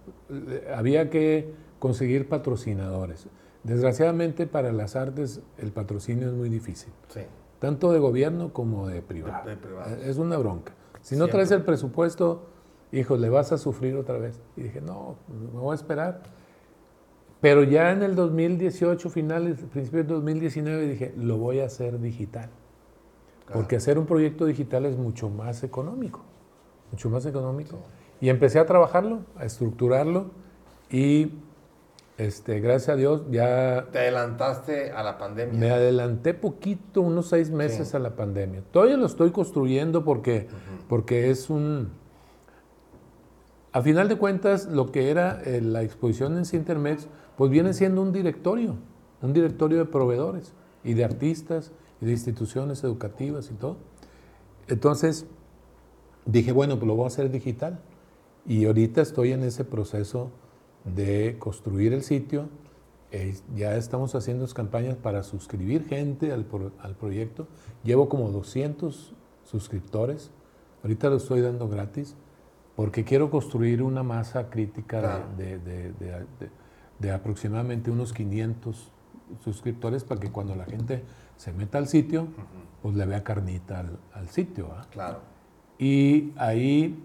Había 0.74 1.10
que 1.10 1.52
conseguir 1.78 2.28
patrocinadores. 2.28 3.26
Desgraciadamente, 3.62 4.46
para 4.46 4.72
las 4.72 4.96
artes, 4.96 5.40
el 5.58 5.70
patrocinio 5.70 6.28
es 6.28 6.34
muy 6.34 6.48
difícil. 6.48 6.92
Sí 7.08 7.20
tanto 7.60 7.92
de 7.92 8.00
gobierno 8.00 8.52
como 8.52 8.88
de 8.88 9.02
privado. 9.02 9.50
es 10.02 10.16
una 10.16 10.36
bronca. 10.38 10.72
Si 11.02 11.16
no 11.16 11.28
traes 11.28 11.50
el 11.52 11.62
presupuesto, 11.62 12.46
hijo, 12.90 13.16
le 13.16 13.28
vas 13.28 13.52
a 13.52 13.58
sufrir 13.58 13.96
otra 13.96 14.18
vez. 14.18 14.40
Y 14.56 14.62
dije, 14.62 14.80
no, 14.80 15.16
me 15.28 15.60
voy 15.60 15.72
a 15.72 15.74
esperar. 15.74 16.22
Pero 17.40 17.62
ya 17.62 17.92
en 17.92 18.02
el 18.02 18.14
2018, 18.16 19.08
finales, 19.08 19.60
principios 19.72 20.06
de 20.06 20.14
2019, 20.14 20.86
dije, 20.86 21.14
lo 21.16 21.38
voy 21.38 21.60
a 21.60 21.66
hacer 21.66 22.00
digital. 22.00 22.50
Porque 23.52 23.76
hacer 23.76 23.98
un 23.98 24.06
proyecto 24.06 24.46
digital 24.46 24.86
es 24.86 24.96
mucho 24.96 25.28
más 25.28 25.62
económico. 25.62 26.20
Mucho 26.92 27.10
más 27.10 27.26
económico. 27.26 27.78
Y 28.20 28.28
empecé 28.28 28.58
a 28.58 28.66
trabajarlo, 28.66 29.20
a 29.36 29.44
estructurarlo. 29.44 30.30
Y 30.90 31.32
Este, 32.20 32.60
gracias 32.60 32.90
a 32.90 32.96
Dios 32.96 33.22
ya... 33.30 33.88
Te 33.92 33.98
adelantaste 33.98 34.90
a 34.92 35.02
la 35.02 35.16
pandemia. 35.16 35.58
Me 35.58 35.70
adelanté 35.70 36.34
poquito, 36.34 37.00
unos 37.00 37.30
seis 37.30 37.50
meses 37.50 37.94
a 37.94 37.98
la 37.98 38.14
pandemia. 38.14 38.62
Todavía 38.72 38.98
lo 38.98 39.06
estoy 39.06 39.30
construyendo 39.30 40.04
porque, 40.04 40.46
porque 40.86 41.30
es 41.30 41.48
un... 41.48 41.92
A 43.72 43.80
final 43.80 44.10
de 44.10 44.18
cuentas, 44.18 44.66
lo 44.66 44.92
que 44.92 45.10
era 45.10 45.40
eh, 45.46 45.62
la 45.62 45.82
exposición 45.82 46.36
en 46.36 46.44
Cintermex, 46.44 47.08
pues 47.38 47.50
viene 47.50 47.72
siendo 47.72 48.02
un 48.02 48.12
directorio, 48.12 48.74
un 49.22 49.32
directorio 49.32 49.78
de 49.78 49.86
proveedores 49.86 50.52
y 50.84 50.92
de 50.92 51.04
artistas 51.04 51.72
y 52.02 52.04
de 52.04 52.12
instituciones 52.12 52.84
educativas 52.84 53.50
y 53.50 53.54
todo. 53.54 53.78
Entonces, 54.68 55.24
dije, 56.26 56.52
bueno, 56.52 56.74
pues 56.76 56.86
lo 56.86 56.96
voy 56.96 57.04
a 57.04 57.06
hacer 57.06 57.30
digital. 57.30 57.80
Y 58.44 58.66
ahorita 58.66 59.00
estoy 59.00 59.32
en 59.32 59.42
ese 59.42 59.64
proceso 59.64 60.32
de 60.84 61.36
construir 61.38 61.92
el 61.92 62.02
sitio. 62.02 62.48
Eh, 63.12 63.36
ya 63.56 63.74
estamos 63.74 64.14
haciendo 64.14 64.46
campañas 64.48 64.96
para 64.96 65.22
suscribir 65.22 65.86
gente 65.86 66.32
al, 66.32 66.44
proyecto. 66.94 67.48
Llevo 67.82 68.08
como 68.08 68.30
200 68.30 69.14
suscriptores. 69.44 70.30
Ahorita 70.82 71.10
lo 71.10 71.16
estoy 71.16 71.40
dando 71.40 71.68
gratis 71.68 72.16
porque 72.76 73.04
quiero 73.04 73.30
construir 73.30 73.82
una 73.82 74.02
masa 74.02 74.48
crítica 74.48 75.26
de, 75.36 77.12
aproximadamente 77.12 77.90
unos 77.90 78.12
500 78.12 78.92
suscriptores 79.44 80.04
para 80.04 80.20
que 80.20 80.30
cuando 80.30 80.54
la 80.54 80.64
gente 80.64 81.02
se 81.36 81.52
meta 81.52 81.78
al 81.78 81.88
sitio, 81.88 82.28
pues 82.80 82.94
le 82.94 83.04
vea 83.06 83.24
carnita 83.24 83.84
al, 84.14 84.28
sitio. 84.28 84.68
Claro. 84.90 85.18
Y 85.78 86.32
ahí 86.36 87.02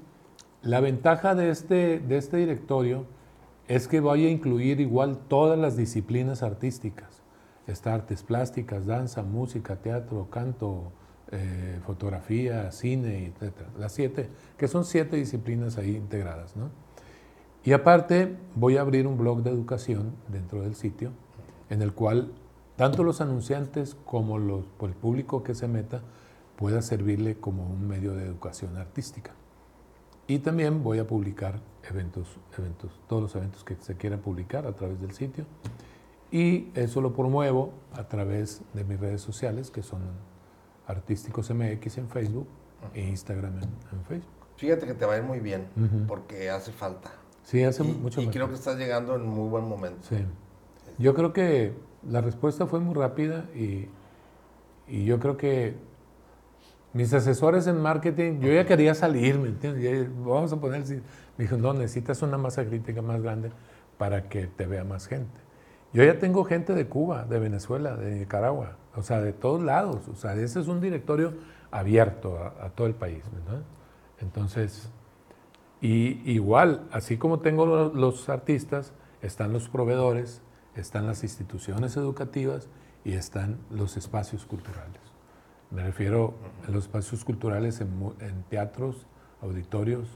la 0.62 0.80
ventaja 0.80 1.36
de 1.36 1.50
este, 1.50 2.00
de 2.00 2.18
este 2.18 2.38
directorio 2.38 3.06
es 3.68 3.88
que 3.88 4.00
voy 4.00 4.26
a 4.26 4.30
incluir 4.30 4.80
igual 4.80 5.18
todas 5.28 5.58
las 5.58 5.76
disciplinas 5.76 6.44
artísticas. 6.44 7.22
Está 7.68 7.94
artes 7.96 8.24
plásticas, 8.24 8.86
danza, 8.86 9.24
música, 9.24 9.78
teatro, 9.78 10.30
canto, 10.30 10.92
eh, 11.32 11.80
fotografía, 11.86 12.72
cine, 12.72 13.26
etc. 13.26 13.54
Las 13.80 13.94
siete, 13.94 14.30
que 14.58 14.68
son 14.68 14.86
siete 14.86 15.18
disciplinas 15.18 15.78
ahí 15.78 15.96
integradas. 15.96 16.56
¿no? 16.56 16.70
Y 17.64 17.74
aparte 17.74 18.36
voy 18.54 18.78
a 18.78 18.82
abrir 18.82 19.08
un 19.08 19.18
blog 19.18 19.42
de 19.42 19.50
educación 19.50 20.14
dentro 20.28 20.62
del 20.62 20.76
sitio, 20.76 21.12
en 21.72 21.82
el 21.82 21.94
cual 21.94 22.32
tanto 22.76 23.04
los 23.04 23.22
anunciantes 23.22 23.96
como 24.06 24.38
el 24.38 24.94
público 24.94 25.42
que 25.42 25.56
se 25.56 25.68
meta 25.68 26.02
pueda 26.58 26.84
servirle 26.84 27.36
como 27.40 27.66
un 27.66 27.88
medio 27.88 28.14
de 28.14 28.26
educación 28.26 28.78
artística. 28.78 29.32
Y 30.28 30.40
también 30.40 30.84
voy 30.84 31.00
a 31.00 31.08
publicar 31.08 31.62
eventos, 31.90 32.40
eventos, 32.58 33.00
todos 33.08 33.22
los 33.22 33.36
eventos 33.36 33.64
que 33.64 33.76
se 33.76 33.96
quieran 33.96 34.20
publicar 34.20 34.66
a 34.66 34.74
través 34.74 35.00
del 35.00 35.12
sitio. 35.12 35.46
Y 36.32 36.70
eso 36.74 37.02
lo 37.02 37.14
promuevo 37.14 37.74
a 37.94 38.08
través 38.08 38.62
de 38.74 38.84
mis 38.84 39.00
redes 39.00 39.22
sociales, 39.22 39.70
que 39.70 39.84
son 39.84 40.02
Artísticos 40.88 41.50
MX 41.52 41.98
en 41.98 42.10
Facebook 42.10 42.48
e 42.94 43.02
Instagram 43.02 43.58
en, 43.62 44.04
Facebook. 44.08 44.34
Fíjate 44.58 44.86
que 44.86 44.94
te 44.94 45.06
va 45.06 45.14
a 45.14 45.18
ir 45.18 45.24
muy 45.24 45.40
bien, 45.40 45.68
porque 46.08 46.50
hace 46.50 46.72
falta. 46.72 47.12
Sí, 47.44 47.64
hace 47.64 47.84
mucho 47.84 48.22
Y 48.22 48.28
creo 48.28 48.48
que 48.50 48.56
estás 48.56 48.78
llegando 48.78 49.16
en 49.16 49.26
muy 49.26 49.50
buen 49.50 49.68
momento. 49.68 50.08
Sí. 50.08 50.18
Yo 50.98 51.14
creo 51.14 51.34
que 51.34 51.74
la 52.10 52.22
respuesta 52.22 52.66
fue 52.66 52.80
muy 52.80 52.96
rápida 52.96 53.46
y, 53.54 53.88
y 54.88 55.06
yo 55.06 55.20
creo 55.20 55.38
que 55.38 55.76
mis 56.96 57.14
asesores 57.14 57.68
en 57.68 57.82
marketing, 57.82 58.40
yo 58.40 58.54
ya 58.54 58.66
quería 58.66 58.96
salir, 58.96 59.38
¿me 59.38 59.50
entiendes? 59.50 60.10
vamos 60.18 60.54
a 60.54 60.62
poner, 60.62 60.82
me 61.38 61.44
dijo, 61.44 61.58
no, 61.58 61.74
necesitas 61.74 62.22
una 62.22 62.38
masa 62.38 62.64
crítica 62.64 63.02
más 63.02 63.22
grande 63.22 63.52
para 63.98 64.30
que 64.30 64.48
te 64.48 64.66
vea 64.66 64.86
más 64.86 65.06
gente. 65.08 65.42
Yo 65.92 66.06
ya 66.06 66.20
tengo 66.20 66.46
gente 66.46 66.74
de 66.74 66.88
Cuba, 66.88 67.26
de 67.26 67.38
Venezuela, 67.38 67.98
de 67.98 68.16
Nicaragua, 68.16 68.78
o 68.96 69.04
sea, 69.04 69.20
de 69.20 69.34
todos 69.34 69.62
lados. 69.62 70.08
O 70.08 70.16
sea, 70.16 70.36
ese 70.36 70.62
es 70.62 70.70
un 70.70 70.80
directorio 70.80 71.34
abierto 71.70 72.38
a, 72.38 72.70
todo 72.70 72.88
el 72.88 72.96
país, 72.96 73.26
¿verdad? 73.30 73.64
Entonces, 74.22 74.90
y 75.82 76.32
igual, 76.32 76.88
así 76.94 77.18
como 77.18 77.42
tengo 77.42 77.66
los, 77.66 77.94
los 77.94 78.30
artistas, 78.30 78.94
están 79.22 79.52
los 79.52 79.68
proveedores, 79.68 80.42
están 80.78 81.08
las 81.08 81.24
instituciones 81.24 81.98
educativas 81.98 82.70
y 83.04 83.16
están 83.16 83.58
los 83.70 83.98
espacios 83.98 84.46
culturales. 84.46 85.05
Me 85.76 85.84
refiero 85.84 86.34
a 86.66 86.72
los 86.72 86.86
espacios 86.86 87.26
culturales 87.26 87.82
en, 87.82 88.44
teatros, 88.50 89.06
auditorios 89.42 90.08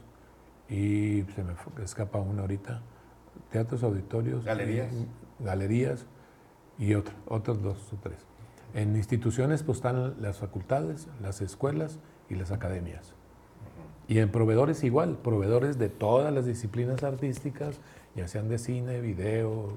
y 0.70 1.24
se 1.34 1.44
me 1.44 1.84
escapa 1.84 2.18
una 2.18 2.40
ahorita. 2.40 2.80
Teatros, 3.50 3.82
auditorios. 3.82 4.42
Galerías. 4.46 4.90
Y, 4.90 5.06
galerías 5.44 6.06
y 6.78 6.94
otros 6.94 7.62
dos 7.62 7.92
o 7.92 7.96
tres. 8.02 8.16
En 8.72 8.96
instituciones 8.96 9.62
pues 9.62 9.78
están 9.78 10.14
las 10.22 10.38
facultades, 10.38 11.08
las 11.20 11.42
escuelas 11.42 11.98
y 12.30 12.36
las 12.36 12.52
academias. 12.52 13.12
Y 14.08 14.18
en 14.18 14.30
proveedores 14.30 14.82
igual, 14.82 15.18
proveedores 15.18 15.78
de 15.78 15.90
todas 15.90 16.32
las 16.32 16.46
disciplinas 16.46 17.02
artísticas, 17.04 17.80
ya 18.16 18.28
sean 18.28 18.48
de 18.48 18.56
cine, 18.56 19.00
video, 19.02 19.76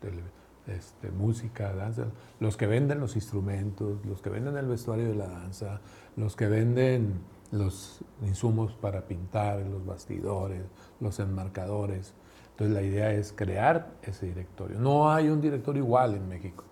televisión 0.00 0.41
este, 0.66 1.10
música, 1.10 1.72
danza, 1.72 2.06
los 2.40 2.56
que 2.56 2.66
venden 2.66 3.00
los 3.00 3.16
instrumentos, 3.16 4.04
los 4.06 4.22
que 4.22 4.30
venden 4.30 4.56
el 4.56 4.66
vestuario 4.66 5.08
de 5.08 5.14
la 5.14 5.28
danza, 5.28 5.80
los 6.16 6.36
que 6.36 6.46
venden 6.46 7.20
los 7.50 8.00
insumos 8.22 8.72
para 8.72 9.02
pintar, 9.02 9.60
los 9.60 9.84
bastidores, 9.84 10.62
los 11.00 11.18
enmarcadores. 11.18 12.14
Entonces 12.50 12.74
la 12.74 12.82
idea 12.82 13.12
es 13.12 13.32
crear 13.32 13.92
ese 14.02 14.26
directorio. 14.26 14.78
No 14.78 15.10
hay 15.10 15.28
un 15.28 15.40
directorio 15.40 15.82
igual 15.82 16.14
en 16.14 16.28
México. 16.28 16.64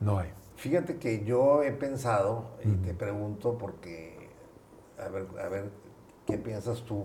No 0.00 0.18
hay. 0.18 0.30
Fíjate 0.56 0.96
que 0.96 1.24
yo 1.24 1.62
he 1.62 1.72
pensado, 1.72 2.56
y 2.64 2.70
te 2.84 2.94
pregunto 2.94 3.56
porque, 3.58 4.30
a 4.98 5.08
ver, 5.08 5.26
a 5.42 5.48
ver, 5.48 5.70
¿qué 6.26 6.38
piensas 6.38 6.82
tú? 6.82 7.04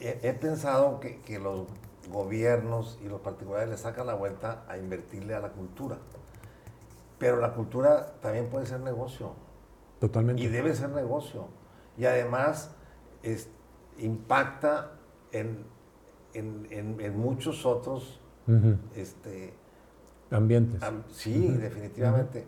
he, 0.00 0.32
pensado 0.34 1.00
que, 1.00 1.20
que 1.20 1.38
los 1.38 1.66
gobiernos 2.08 2.98
y 3.02 3.08
los 3.08 3.20
particulares 3.20 3.68
le 3.68 3.76
sacan 3.76 4.06
la 4.06 4.14
vuelta 4.14 4.64
a 4.68 4.78
invertirle 4.78 5.34
a 5.34 5.40
la 5.40 5.50
cultura. 5.50 5.98
Pero 7.18 7.38
la 7.38 7.54
cultura 7.54 8.14
también 8.20 8.48
puede 8.48 8.66
ser 8.66 8.80
negocio. 8.80 9.32
Totalmente. 10.00 10.42
Y 10.42 10.48
debe 10.48 10.74
ser 10.74 10.90
negocio. 10.90 11.48
Y 11.96 12.04
además 12.04 12.74
impacta 13.98 14.92
en, 15.32 15.64
en, 16.34 17.18
muchos 17.18 17.64
otros 17.64 18.20
este, 18.94 19.54
ambientes. 20.30 20.80
sí, 21.10 21.48
definitivamente. 21.48 22.46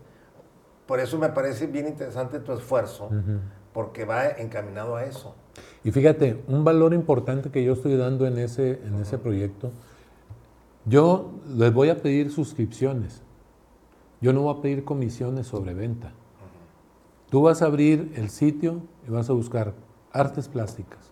Por 0.85 0.99
eso 0.99 1.17
me 1.17 1.29
parece 1.29 1.67
bien 1.67 1.87
interesante 1.87 2.39
tu 2.39 2.53
esfuerzo, 2.53 3.09
porque 3.73 4.05
va 4.05 4.27
encaminado 4.27 4.95
a 4.95 5.05
eso. 5.05 5.35
Y 5.83 5.91
fíjate, 5.91 6.43
un 6.47 6.63
valor 6.63 6.93
importante 6.93 7.49
que 7.51 7.63
yo 7.63 7.73
estoy 7.73 7.95
dando 7.95 8.27
en 8.27 8.37
ese, 8.37 8.81
en 8.85 8.95
ese 8.95 9.17
proyecto, 9.17 9.71
yo 10.85 11.31
les 11.55 11.73
voy 11.73 11.89
a 11.89 12.01
pedir 12.01 12.31
suscripciones. 12.31 13.21
Yo 14.21 14.33
no 14.33 14.41
voy 14.41 14.57
a 14.57 14.61
pedir 14.61 14.83
comisiones 14.83 15.47
sobre 15.47 15.73
venta. 15.73 16.11
Tú 17.29 17.43
vas 17.43 17.61
a 17.61 17.67
abrir 17.67 18.11
el 18.15 18.29
sitio 18.29 18.81
y 19.07 19.11
vas 19.11 19.29
a 19.29 19.33
buscar 19.33 19.73
artes 20.11 20.47
plásticas. 20.47 21.11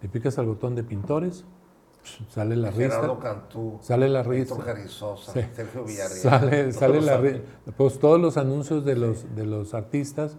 Le 0.00 0.08
picas 0.08 0.38
al 0.38 0.46
botón 0.46 0.74
de 0.74 0.84
pintores, 0.84 1.44
sale 2.28 2.56
la 2.56 2.70
risa. 2.70 3.18
Cantú, 3.20 3.78
sale 3.82 4.08
la 4.08 4.22
risa. 4.22 4.56
Sergio 5.16 5.84
Villarreal. 5.84 6.18
Sale, 6.18 6.72
sale 6.72 7.02
la 7.02 7.18
risa. 7.18 7.40
Pues 7.76 7.98
todos 7.98 8.20
los 8.20 8.36
anuncios 8.36 8.84
de 8.84 8.96
los, 8.96 9.34
de 9.34 9.44
los 9.44 9.74
artistas 9.74 10.36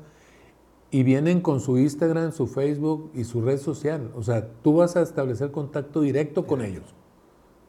y 0.90 1.04
vienen 1.04 1.42
con 1.42 1.60
su 1.60 1.78
Instagram, 1.78 2.32
su 2.32 2.48
Facebook 2.48 3.12
y 3.14 3.24
su 3.24 3.42
red 3.42 3.60
social. 3.60 4.12
O 4.16 4.24
sea, 4.24 4.48
tú 4.64 4.76
vas 4.76 4.96
a 4.96 5.02
establecer 5.02 5.52
contacto 5.52 6.02
directo 6.02 6.46
con 6.46 6.62
ellos. 6.62 6.96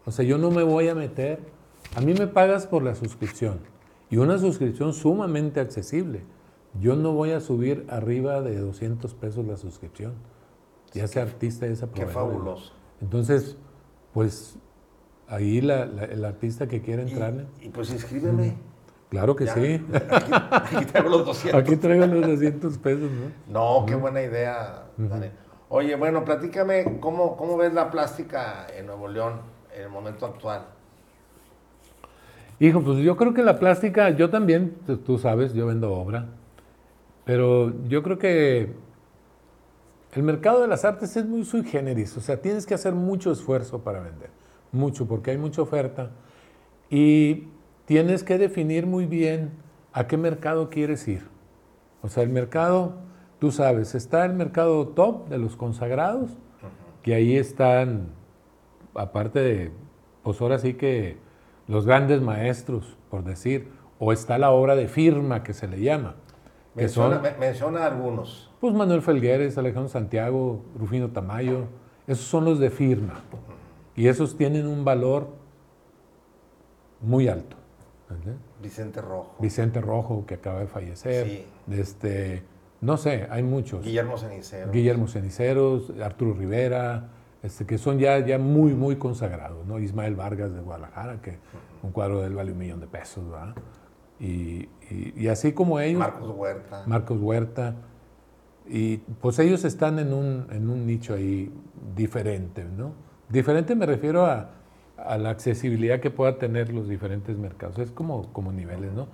O 0.05 0.11
sea, 0.11 0.25
yo 0.25 0.39
no 0.39 0.51
me 0.51 0.63
voy 0.63 0.89
a 0.89 0.95
meter. 0.95 1.41
A 1.97 2.01
mí 2.01 2.15
me 2.15 2.27
pagas 2.27 2.67
por 2.67 2.83
la 2.83 2.95
suscripción 2.95 3.61
y 4.11 4.17
una 4.17 4.39
suscripción 4.39 4.93
sumamente 4.93 5.61
accesible. 5.61 6.23
Yo 6.81 6.97
no 6.97 7.13
voy 7.13 7.33
a 7.33 7.41
subir 7.41 7.87
arriba 7.89 8.41
de 8.41 8.59
200 8.59 9.15
pesos 9.15 9.47
la 9.47 9.57
suscripción. 9.57 10.15
Ya 10.93 11.07
sea 11.07 11.23
artista, 11.23 11.67
ya 11.67 11.77
sea 11.77 11.89
proveedor. 11.89 12.09
Qué 12.09 12.15
fabuloso. 12.15 12.73
Entonces, 13.01 13.57
pues 14.13 14.57
ahí 15.27 15.59
el 15.59 16.25
artista 16.25 16.69
que 16.69 16.81
quiera 16.81 17.03
entrar. 17.03 17.47
Y, 17.61 17.69
pues 17.69 17.91
inscríbeme. 17.91 18.57
Claro 19.11 19.35
que 19.35 19.47
sí. 19.47 19.85
Aquí, 20.51 20.85
traigo 20.85 21.09
los 21.09 21.25
200. 21.27 21.63
Aquí 21.63 21.77
traigo 21.77 22.07
los 22.07 22.27
200 22.27 22.79
pesos, 22.79 23.11
¿no? 23.11 23.81
No, 23.81 23.87
qué 23.87 23.95
buena 23.95 24.23
idea, 24.23 24.85
Daniel. 24.97 25.33
Oye, 25.71 25.95
bueno, 25.97 26.25
platícame, 26.25 26.99
¿cómo, 27.01 27.37
¿cómo 27.37 27.57
ves 27.57 27.73
la 27.75 27.91
plástica 27.91 28.67
en 28.77 28.87
Nuevo 28.87 29.09
León 29.09 29.41
en 29.75 29.83
el 29.83 29.89
momento 29.91 30.27
actual? 30.27 30.67
Hijo, 32.61 32.83
pues 32.83 32.99
yo 32.99 33.17
creo 33.17 33.35
que 33.35 33.43
la 33.43 33.59
plástica, 33.59 34.11
yo 34.11 34.31
también, 34.31 34.77
tú 35.05 35.19
sabes, 35.19 35.53
yo 35.53 35.67
vendo 35.67 35.93
obra, 35.93 36.27
pero 37.25 37.73
yo 37.87 38.03
creo 38.03 38.19
que 38.19 38.75
el 40.15 40.23
mercado 40.23 40.63
de 40.63 40.69
las 40.69 40.85
artes 40.85 41.17
es 41.17 41.27
muy 41.27 41.45
sui 41.45 41.63
generis, 41.63 42.17
o 42.17 42.21
sea, 42.21 42.41
tienes 42.41 42.67
que 42.67 42.75
hacer 42.75 42.95
mucho 42.95 43.31
esfuerzo 43.31 43.85
para 43.85 44.01
vender, 44.01 44.31
mucho, 44.73 45.07
porque 45.07 45.31
hay 45.31 45.39
mucha 45.39 45.63
oferta 45.63 46.11
Y 46.91 47.49
tienes 47.89 48.23
que 48.23 48.37
definir 48.37 48.87
muy 48.87 49.07
bien 49.07 49.51
a 49.95 50.07
qué 50.07 50.19
mercado 50.19 50.69
quieres 50.69 51.09
ir. 51.09 51.27
O 52.03 52.09
sea, 52.09 52.23
el 52.23 52.29
mercado, 52.29 52.97
tú 53.39 53.51
sabes, 53.51 53.95
está 53.95 54.27
el 54.27 54.35
mercado 54.35 54.89
top 54.89 55.27
de 55.31 55.39
los 55.39 55.57
consagrados, 55.57 56.31
que 57.03 57.15
ahí 57.15 57.35
están, 57.37 58.09
aparte 58.95 59.41
de, 59.41 59.73
pues 60.23 60.39
ahora 60.43 60.59
sí 60.59 60.75
que 60.75 61.17
los 61.67 61.87
grandes 61.87 62.21
maestros, 62.21 62.99
por 63.11 63.25
decir, 63.25 63.71
o 63.99 64.13
está 64.13 64.37
la 64.37 64.51
obra 64.51 64.77
de 64.77 64.87
firma 64.87 65.43
que 65.43 65.55
se 65.55 65.67
le 65.67 65.81
llama. 65.81 66.17
Menciona, 66.75 67.15
son, 67.15 67.23
me- 67.23 67.39
menciona 67.39 67.87
algunos. 67.87 68.53
pues 68.61 68.75
Manuel 68.75 69.01
Felgueres, 69.01 69.57
Alejandro 69.57 69.89
Santiago, 69.89 70.63
Rufino 70.79 71.09
Tamayo, 71.09 71.65
esos 72.07 72.27
son 72.27 72.45
los 72.45 72.59
de 72.59 72.69
firma. 72.69 73.15
Y 73.97 74.09
esos 74.09 74.37
tienen 74.37 74.67
un 74.67 74.85
valor 74.85 75.29
muy 77.01 77.29
alto. 77.29 77.57
Vicente 78.63 79.01
Rojo. 79.01 79.37
Vicente 79.41 79.81
Rojo, 79.81 80.25
que 80.27 80.35
acaba 80.35 80.61
de 80.61 80.67
fallecer. 80.67 81.27
Sí. 81.27 81.45
Este, 81.71 82.43
no 82.81 82.97
sé, 82.97 83.27
hay 83.31 83.43
muchos. 83.43 83.85
Guillermo 83.85 84.17
Cenicero. 84.19 84.71
Guillermo 84.73 85.07
Ceniceros, 85.09 85.93
Arturo 86.03 86.35
Rivera, 86.35 87.09
este, 87.43 87.67
que 87.67 87.79
son 87.79 87.99
ya, 87.99 88.19
ya 88.21 88.39
muy, 88.39 88.75
muy 88.75 88.97
consagrados, 88.97 89.67
¿no? 89.67 89.79
Ismael 89.79 90.17
Vargas 90.17 90.53
de 90.55 90.61
Guadalajara, 90.61 91.21
que 91.21 91.39
un 91.83 91.93
cuadro 91.93 92.21
de 92.21 92.27
él 92.29 92.35
vale 92.35 92.53
un 92.53 92.59
millón 92.59 92.81
de 92.81 92.87
pesos, 92.87 93.29
¿verdad? 93.31 93.55
Y, 94.21 94.69
y- 94.91 95.13
y 95.17 95.29
así 95.29 95.53
como 95.53 95.79
ellos, 95.79 96.01
Marcos 96.01 96.35
Huerta. 96.37 96.83
Marcos 96.87 97.19
Huerta, 97.21 97.75
y 98.69 98.99
pues 98.99 99.39
ellos 99.39 99.65
están 99.65 99.99
en 99.99 100.13
un, 100.13 100.47
en 100.51 100.69
un 100.69 100.87
nicho 100.87 101.15
ahí 101.15 101.53
diferente, 101.97 102.65
¿no? 102.65 102.93
Diferente 103.29 103.75
me 103.75 103.87
refiero 103.87 104.27
a, 104.27 104.51
a 105.05 105.17
la 105.19 105.31
accesibilidad 105.31 106.01
que 106.01 106.11
pueda 106.11 106.39
tener 106.39 106.73
los 106.73 106.89
diferentes 106.89 107.37
mercados. 107.39 107.79
Es 107.79 107.91
como, 107.91 108.33
como 108.33 108.53
niveles, 108.53 108.93
¿no? 108.93 109.07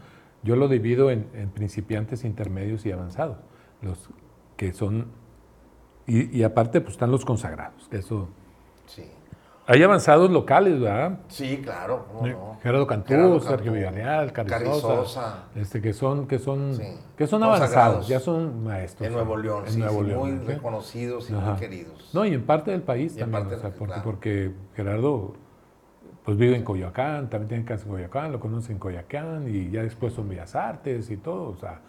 Yo 0.42 0.56
lo 0.56 0.68
divido 0.68 1.10
en, 1.10 1.26
en 1.34 1.50
principiantes, 1.50 2.24
intermedios 2.24 2.84
y 2.86 2.92
avanzados. 2.92 3.38
Los 3.82 4.10
que 4.56 4.72
son... 4.72 5.06
Y, 6.06 6.36
y 6.38 6.42
aparte, 6.42 6.80
pues 6.80 6.92
están 6.94 7.10
los 7.10 7.24
consagrados. 7.24 7.88
que 7.88 7.96
Eso, 7.98 8.28
Sí. 8.86 9.04
hay 9.66 9.82
avanzados 9.82 10.30
locales, 10.30 10.78
¿verdad? 10.78 11.20
Sí, 11.28 11.60
claro. 11.62 12.04
¿cómo 12.12 12.26
no? 12.26 12.58
Gerardo 12.62 12.86
Cantú, 12.86 13.08
Gerardo 13.08 13.40
Sergio 13.40 13.56
Cantú, 13.56 13.72
Villarreal, 13.72 14.32
Carizosa, 14.32 14.58
Carizosa. 14.58 15.44
este, 15.54 15.80
que 15.80 15.94
son, 15.94 16.26
que 16.26 16.38
son, 16.38 16.74
Sí. 16.74 16.82
que 17.16 17.26
son 17.26 17.42
avanzados, 17.42 18.06
ya 18.06 18.20
son 18.20 18.62
maestros. 18.64 19.06
En 19.06 19.14
Nuevo 19.14 19.36
León, 19.38 19.64
en 19.66 19.72
sí, 19.72 19.78
Nuevo 19.78 20.00
sí, 20.02 20.06
León, 20.08 20.20
muy 20.20 20.38
¿sí? 20.40 20.44
reconocidos 20.52 21.30
y 21.30 21.34
Ajá. 21.34 21.52
muy 21.52 21.60
queridos. 21.60 22.10
No, 22.12 22.26
y 22.26 22.34
en 22.34 22.44
parte 22.44 22.70
del 22.70 22.82
país 22.82 23.16
Y 23.16 23.20
también, 23.20 23.44
parte 23.44 23.54
o 23.56 23.58
sea, 23.60 23.70
del- 23.70 23.78
porque, 23.78 23.92
claro. 23.94 24.04
porque 24.10 24.52
Gerardo 24.76 25.34
pues 26.24 26.36
vive 26.38 26.56
en 26.56 26.64
Coyoacán, 26.64 27.28
también 27.28 27.48
tiene 27.48 27.64
casa 27.64 27.84
en 27.84 27.90
Coyoacán, 27.90 28.32
lo 28.32 28.40
conoce 28.40 28.72
en 28.72 28.78
Coyoacán 28.78 29.46
y 29.48 29.70
ya 29.70 29.82
después 29.82 30.12
son 30.14 30.28
Bellas 30.28 30.54
Artes 30.56 31.10
y 31.10 31.16
todo, 31.18 31.50
o 31.50 31.56
sea, 31.56 31.80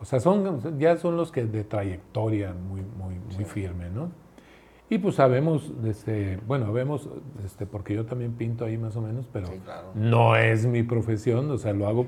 o 0.00 0.04
sea 0.04 0.20
son, 0.20 0.78
ya 0.78 0.96
son 0.96 1.16
los 1.16 1.30
que 1.30 1.44
de 1.44 1.64
trayectoria 1.64 2.52
muy, 2.52 2.82
muy, 2.82 3.14
muy 3.34 3.44
firme, 3.44 3.88
¿no? 3.90 4.10
Y 4.88 4.98
pues 4.98 5.16
sabemos, 5.16 5.72
este, 5.84 6.38
bueno, 6.46 6.72
vemos, 6.72 7.08
este, 7.44 7.66
porque 7.66 7.94
yo 7.94 8.06
también 8.06 8.32
pinto 8.34 8.64
ahí 8.64 8.76
más 8.78 8.94
o 8.96 9.00
menos, 9.00 9.28
pero 9.32 9.46
Sí, 9.48 9.58
claro. 9.64 9.88
no 9.94 10.36
es 10.36 10.64
mi 10.66 10.82
profesión, 10.84 11.50
o 11.50 11.58
sea, 11.58 11.72
lo 11.72 11.86
hago 11.88 12.06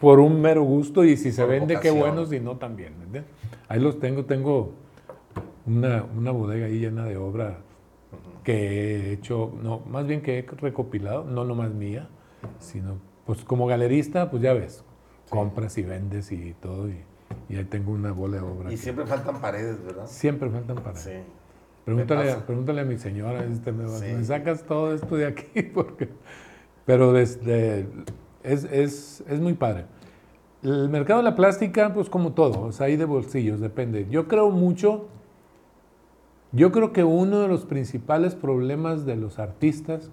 por 0.00 0.20
un 0.20 0.40
mero 0.40 0.62
gusto 0.62 1.04
y 1.04 1.16
si 1.16 1.32
se 1.32 1.42
Por 1.42 1.50
vende, 1.52 1.80
qué 1.80 1.90
vocación. 1.90 1.98
bueno, 2.00 2.26
si 2.26 2.40
no, 2.40 2.56
también, 2.56 2.98
¿me 2.98 3.04
entiendes? 3.04 3.32
Ahí 3.68 3.80
los 3.80 3.98
tengo, 3.98 4.24
tengo 4.26 4.72
una, 5.66 6.04
una 6.16 6.30
bodega 6.30 6.66
ahí 6.66 6.78
llena 6.78 7.04
de 7.04 7.16
obra 7.16 7.58
que 8.48 9.10
he 9.10 9.12
hecho, 9.12 9.52
no, 9.62 9.80
más 9.80 10.06
bien 10.06 10.22
que 10.22 10.38
he 10.38 10.42
recopilado, 10.42 11.24
no 11.24 11.44
nomás 11.44 11.70
mía, 11.74 12.08
sino 12.60 12.96
pues 13.26 13.44
como 13.44 13.66
galerista, 13.66 14.30
pues 14.30 14.42
ya 14.42 14.54
ves, 14.54 14.84
compras 15.28 15.76
y 15.76 15.82
vendes 15.82 16.32
y 16.32 16.54
todo, 16.54 16.88
y, 16.88 16.96
y 17.50 17.56
ahí 17.56 17.64
tengo 17.64 17.92
una 17.92 18.10
bola 18.12 18.38
de 18.38 18.42
obra. 18.42 18.68
Y 18.68 18.76
que- 18.76 18.76
siempre 18.78 19.04
faltan 19.04 19.38
paredes, 19.42 19.84
¿verdad? 19.84 20.06
siempre 20.06 20.48
faltan 20.48 20.76
para. 20.76 20.96
Sí. 20.96 21.10
Pregúntale, 21.84 22.36
pregúntale 22.46 22.80
a 22.80 22.84
mi 22.86 22.96
señora, 22.96 23.44
este, 23.44 23.70
me, 23.70 23.86
Sí. 23.88 24.06
me 24.16 24.24
sacas 24.24 24.62
todo 24.64 24.94
esto 24.94 25.14
de 25.16 25.26
aquí, 25.26 25.62
porque... 25.74 26.08
Pero 26.86 27.12
desde, 27.12 27.86
es, 28.42 28.64
es, 28.64 29.22
es 29.28 29.40
muy 29.40 29.52
padre. 29.52 29.84
El 30.62 30.88
mercado 30.88 31.20
de 31.20 31.24
la 31.24 31.36
plástica, 31.36 31.92
pues 31.92 32.08
como 32.08 32.32
todo, 32.32 32.62
o 32.62 32.72
sea, 32.72 32.86
hay 32.86 32.96
de 32.96 33.04
bolsillos, 33.04 33.60
depende. 33.60 34.06
Yo 34.08 34.26
creo 34.26 34.48
mucho, 34.50 35.06
yo 36.52 36.72
creo 36.72 36.92
que 36.92 37.04
uno 37.04 37.40
de 37.40 37.48
los 37.48 37.64
principales 37.64 38.34
problemas 38.34 39.04
de 39.06 39.16
los 39.16 39.38
artistas 39.38 40.10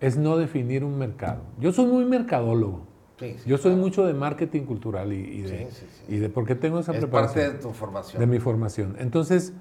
es 0.00 0.16
no 0.16 0.36
definir 0.36 0.84
un 0.84 0.98
mercado. 0.98 1.40
Yo 1.60 1.72
soy 1.72 1.86
muy 1.86 2.04
mercadólogo. 2.04 2.86
Sí, 3.18 3.36
sí, 3.38 3.48
Yo 3.50 3.56
soy 3.56 3.72
claro. 3.72 3.84
mucho 3.86 4.04
de 4.06 4.14
marketing 4.14 4.62
cultural 4.62 5.12
y, 5.12 5.16
y 5.16 5.42
de, 5.42 5.58
Sí, 5.70 5.76
sí, 5.80 5.86
sí. 6.08 6.14
y 6.14 6.18
de 6.18 6.28
porque 6.28 6.54
tengo 6.56 6.80
esa 6.80 6.92
Es 6.92 6.98
preparación 6.98 7.44
parte 7.44 7.56
de 7.56 7.62
tu 7.62 7.70
formación. 7.72 8.20
de 8.20 8.26
mi 8.26 8.38
formación. 8.40 8.96
Entonces, 8.98 9.52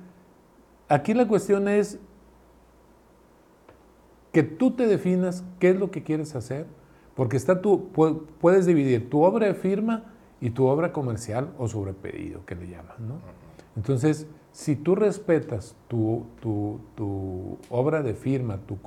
aquí 0.88 1.14
la 1.14 1.28
cuestión 1.28 1.68
es 1.68 2.00
que 4.32 4.44
tú 4.44 4.72
te 4.72 4.88
definas 4.88 5.44
qué 5.60 5.72
es 5.72 5.76
lo 5.80 5.92
que 5.92 6.04
quieres 6.04 6.36
hacer, 6.36 6.66
porque 7.16 7.38
está 7.38 7.62
tu, 7.62 7.92
pu- 7.94 8.24
puedes 8.40 8.66
dividir 8.66 9.10
tu 9.10 9.22
obra 9.24 9.48
de 9.48 9.54
firma 9.54 10.06
y 10.40 10.52
tu 10.52 10.66
obra 10.66 10.92
comercial 10.94 11.52
o 11.58 11.68
sobre 11.68 11.94
pedido, 11.94 12.46
que 12.46 12.56
le 12.56 12.68
llaman, 12.68 12.96
¿no? 13.08 13.16
Entonces, 13.76 14.26
si 14.52 14.76
tú 14.76 14.96
respetas 14.96 15.76
tu, 15.88 16.26
tu- 16.42 16.80
tu 16.96 17.58
obra 17.70 18.02
de 18.04 18.14
firma, 18.14 18.58
tu, 18.68 18.78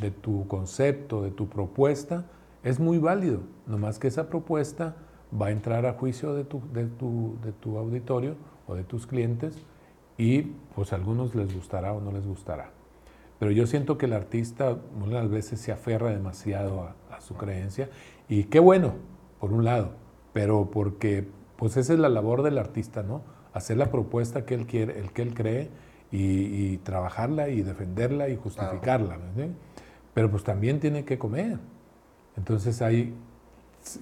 de 0.00 0.10
tu 0.10 0.46
concepto, 0.48 1.22
de 1.22 1.30
tu 1.30 1.48
propuesta, 1.48 2.24
es 2.62 2.78
muy 2.80 2.98
válido. 2.98 3.40
Nomás 3.66 3.98
que 3.98 4.08
esa 4.08 4.28
propuesta 4.28 4.96
va 5.40 5.46
a 5.46 5.50
entrar 5.50 5.86
a 5.86 5.94
juicio 5.94 6.34
de 6.34 6.44
tu, 6.44 6.60
de 6.72 6.86
tu, 6.86 7.36
de 7.44 7.52
tu 7.52 7.78
auditorio 7.78 8.36
o 8.66 8.74
de 8.74 8.84
tus 8.84 9.06
clientes 9.06 9.58
y 10.16 10.42
pues 10.74 10.92
a 10.92 10.96
algunos 10.96 11.34
les 11.34 11.54
gustará 11.54 11.92
o 11.92 12.00
no 12.00 12.12
les 12.12 12.26
gustará. 12.26 12.70
Pero 13.38 13.50
yo 13.52 13.66
siento 13.66 13.98
que 13.98 14.06
el 14.06 14.12
artista 14.12 14.76
unas 15.00 15.30
veces 15.30 15.60
se 15.60 15.72
aferra 15.72 16.10
demasiado 16.10 16.82
a, 16.82 16.96
a 17.14 17.20
su 17.20 17.34
creencia 17.34 17.88
y 18.28 18.44
qué 18.44 18.58
bueno, 18.58 18.94
por 19.40 19.52
un 19.52 19.64
lado, 19.64 19.92
pero 20.32 20.70
porque 20.70 21.28
pues 21.56 21.76
esa 21.76 21.92
es 21.92 21.98
la 21.98 22.08
labor 22.08 22.42
del 22.42 22.58
artista, 22.58 23.02
¿no? 23.02 23.22
Hacer 23.52 23.76
la 23.76 23.90
propuesta 23.90 24.44
que 24.44 24.54
él 24.54 24.66
quiere, 24.66 24.98
el 24.98 25.12
que 25.12 25.22
él 25.22 25.34
cree 25.34 25.70
y, 26.10 26.72
y 26.72 26.78
trabajarla 26.78 27.48
y 27.48 27.62
defenderla 27.62 28.28
y 28.28 28.36
justificarla. 28.36 29.18
Pero 30.14 30.30
pues 30.30 30.44
también 30.44 30.80
tiene 30.80 31.04
que 31.04 31.18
comer. 31.18 31.58
Entonces 32.36 32.82
ahí 32.82 33.14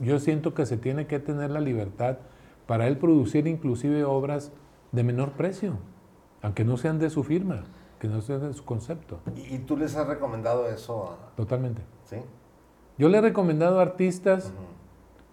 yo 0.00 0.18
siento 0.18 0.54
que 0.54 0.66
se 0.66 0.76
tiene 0.76 1.06
que 1.06 1.18
tener 1.18 1.50
la 1.50 1.60
libertad 1.60 2.18
para 2.66 2.86
él 2.86 2.98
producir 2.98 3.46
inclusive 3.46 4.04
obras 4.04 4.52
de 4.92 5.04
menor 5.04 5.32
precio, 5.32 5.74
aunque 6.42 6.64
no 6.64 6.76
sean 6.76 6.98
de 6.98 7.10
su 7.10 7.22
firma, 7.22 7.64
que 8.00 8.08
no 8.08 8.20
sean 8.20 8.40
de 8.40 8.52
su 8.54 8.64
concepto, 8.64 9.20
¿Y, 9.36 9.58
tú 9.58 9.76
les 9.76 9.96
has 9.96 10.06
recomendado 10.06 10.68
eso 10.68 11.10
a... 11.10 11.36
totalmente. 11.36 11.82
¿Sí? 12.04 12.16
Yo 12.98 13.08
le 13.08 13.18
he 13.18 13.20
recomendado 13.20 13.78
a 13.78 13.82
artistas 13.82 14.52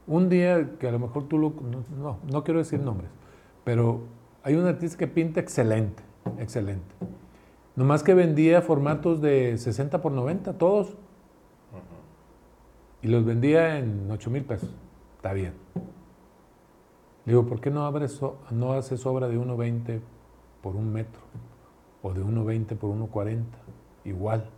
un 0.06 0.30
día 0.30 0.72
que 0.80 0.88
a 0.88 0.92
lo 0.92 1.00
mejor 1.00 1.28
tú 1.28 1.38
lo... 1.38 1.50
No, 1.50 1.84
no, 1.98 2.18
no 2.30 2.44
quiero 2.44 2.60
decir 2.60 2.80
nombres, 2.80 3.10
pero 3.64 4.02
hay 4.44 4.56
un 4.56 4.66
artista 4.66 4.98
que 4.98 5.08
pinta 5.08 5.40
excelente, 5.40 6.04
excelente. 6.38 6.94
Nomás 7.76 8.04
que 8.04 8.14
vendía 8.14 8.62
formatos 8.62 9.22
de 9.22 9.58
60 9.58 10.02
por 10.02 10.12
90, 10.12 10.58
todos. 10.58 10.96
Y 13.02 13.08
los 13.08 13.26
vendía 13.26 13.80
en 13.80 14.10
8 14.12 14.30
mil 14.30 14.44
pesos. 14.44 14.70
Está 15.18 15.34
bien. 15.34 15.54
Le 17.26 17.34
digo, 17.34 17.46
¿por 17.46 17.62
qué 17.62 17.72
no, 17.72 17.86
abres, 17.86 18.22
no 18.52 18.74
haces 18.74 19.06
obra 19.06 19.28
de 19.28 19.38
1,20 19.38 20.02
por 20.62 20.76
un 20.76 20.92
metro? 20.92 21.22
O 22.02 22.14
de 22.14 22.24
1,20 22.24 22.78
por 22.78 22.92
1,40. 22.92 23.44
Igual. 24.06 24.50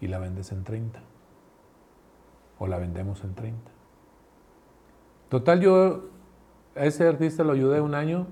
Y 0.00 0.08
la 0.08 0.18
vendes 0.18 0.52
en 0.52 0.64
30. 0.64 1.00
O 2.58 2.66
la 2.66 2.78
vendemos 2.78 3.24
en 3.24 3.34
30. 3.34 3.70
Total, 5.28 5.60
yo 5.60 6.13
a 6.76 6.84
ese 6.84 7.06
artista 7.06 7.44
lo 7.44 7.52
ayudé 7.52 7.80
un 7.80 7.94
año. 7.94 8.26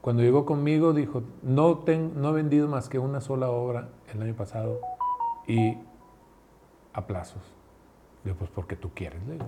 Cuando 0.00 0.22
llegó 0.22 0.44
conmigo 0.46 0.92
dijo, 0.92 1.22
no, 1.42 1.78
ten- 1.78 2.20
no 2.20 2.30
he 2.30 2.32
vendido 2.32 2.68
más 2.68 2.88
que 2.88 2.98
una 2.98 3.20
sola 3.20 3.50
obra 3.50 3.88
el 4.12 4.22
año 4.22 4.34
pasado 4.34 4.80
y 5.46 5.76
a 6.92 7.06
plazos. 7.06 7.42
Digo, 8.24 8.36
pues 8.36 8.50
porque 8.50 8.76
tú 8.76 8.90
quieres, 8.94 9.24
le 9.26 9.32
digo. 9.34 9.46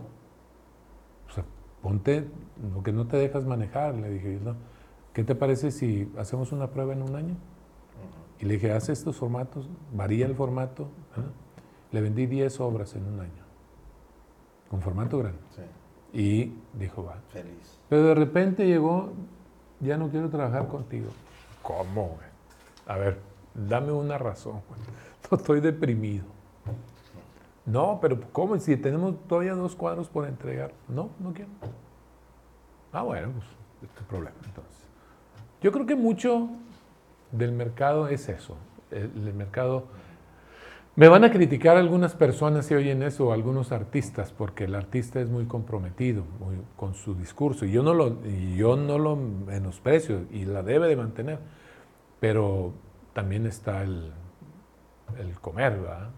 O 1.28 1.32
sea, 1.32 1.44
ponte 1.82 2.28
lo 2.74 2.82
que 2.82 2.92
no 2.92 3.06
te 3.06 3.16
dejas 3.16 3.44
manejar, 3.46 3.94
le 3.94 4.10
dije. 4.10 4.38
¿no? 4.42 4.56
¿Qué 5.12 5.24
te 5.24 5.34
parece 5.34 5.70
si 5.70 6.10
hacemos 6.18 6.52
una 6.52 6.68
prueba 6.70 6.92
en 6.92 7.02
un 7.02 7.14
año? 7.16 7.36
Y 8.40 8.46
le 8.46 8.54
dije, 8.54 8.72
haz 8.72 8.88
estos 8.88 9.16
formatos, 9.16 9.68
varía 9.92 10.26
el 10.26 10.34
formato. 10.34 10.84
¿eh? 11.16 11.20
Le 11.92 12.00
vendí 12.00 12.26
10 12.26 12.58
obras 12.60 12.94
en 12.94 13.04
un 13.06 13.20
año, 13.20 13.42
con 14.70 14.80
formato 14.80 15.18
grande. 15.18 15.38
Sí, 15.50 15.62
Y 16.12 16.52
dijo, 16.74 17.04
va. 17.04 17.16
feliz. 17.32 17.78
Pero 17.88 18.04
de 18.04 18.14
repente 18.14 18.66
llegó, 18.66 19.12
ya 19.80 19.96
no 19.96 20.08
quiero 20.08 20.28
trabajar 20.28 20.68
contigo. 20.68 21.10
¿Cómo, 21.62 22.08
güey? 22.08 22.28
A 22.86 22.96
ver, 22.96 23.20
dame 23.54 23.92
una 23.92 24.18
razón, 24.18 24.62
güey. 24.68 24.80
No 25.30 25.36
estoy 25.36 25.60
deprimido. 25.60 26.24
No, 27.64 27.98
pero 28.00 28.18
¿cómo? 28.32 28.58
Si 28.58 28.76
tenemos 28.76 29.14
todavía 29.28 29.54
dos 29.54 29.76
cuadros 29.76 30.08
por 30.08 30.26
entregar. 30.26 30.72
No, 30.88 31.10
no 31.20 31.32
quiero. 31.32 31.50
Ah, 32.92 33.02
bueno, 33.02 33.30
pues 33.32 33.44
este 33.82 34.02
problema 34.08 34.36
entonces. 34.44 34.88
Yo 35.62 35.70
creo 35.70 35.86
que 35.86 35.94
mucho 35.94 36.48
del 37.30 37.52
mercado 37.52 38.08
es 38.08 38.28
eso. 38.28 38.56
El, 38.90 39.28
el 39.28 39.34
mercado 39.34 39.84
me 41.00 41.08
van 41.08 41.24
a 41.24 41.30
criticar 41.30 41.78
algunas 41.78 42.14
personas 42.14 42.66
si 42.66 42.74
oyen 42.74 43.02
eso, 43.02 43.32
algunos 43.32 43.72
artistas, 43.72 44.34
porque 44.36 44.64
el 44.64 44.74
artista 44.74 45.18
es 45.18 45.30
muy 45.30 45.46
comprometido 45.46 46.24
con 46.76 46.92
su 46.92 47.14
discurso 47.14 47.64
y 47.64 47.72
yo 47.72 47.82
no 47.82 47.94
lo, 47.94 48.22
yo 48.54 48.76
no 48.76 48.98
lo 48.98 49.16
menosprecio 49.16 50.26
y 50.30 50.44
la 50.44 50.62
debe 50.62 50.88
de 50.88 50.96
mantener, 50.96 51.38
pero 52.20 52.74
también 53.14 53.46
está 53.46 53.82
el, 53.82 54.12
el 55.18 55.40
comer, 55.40 55.80
¿verdad? 55.80 56.10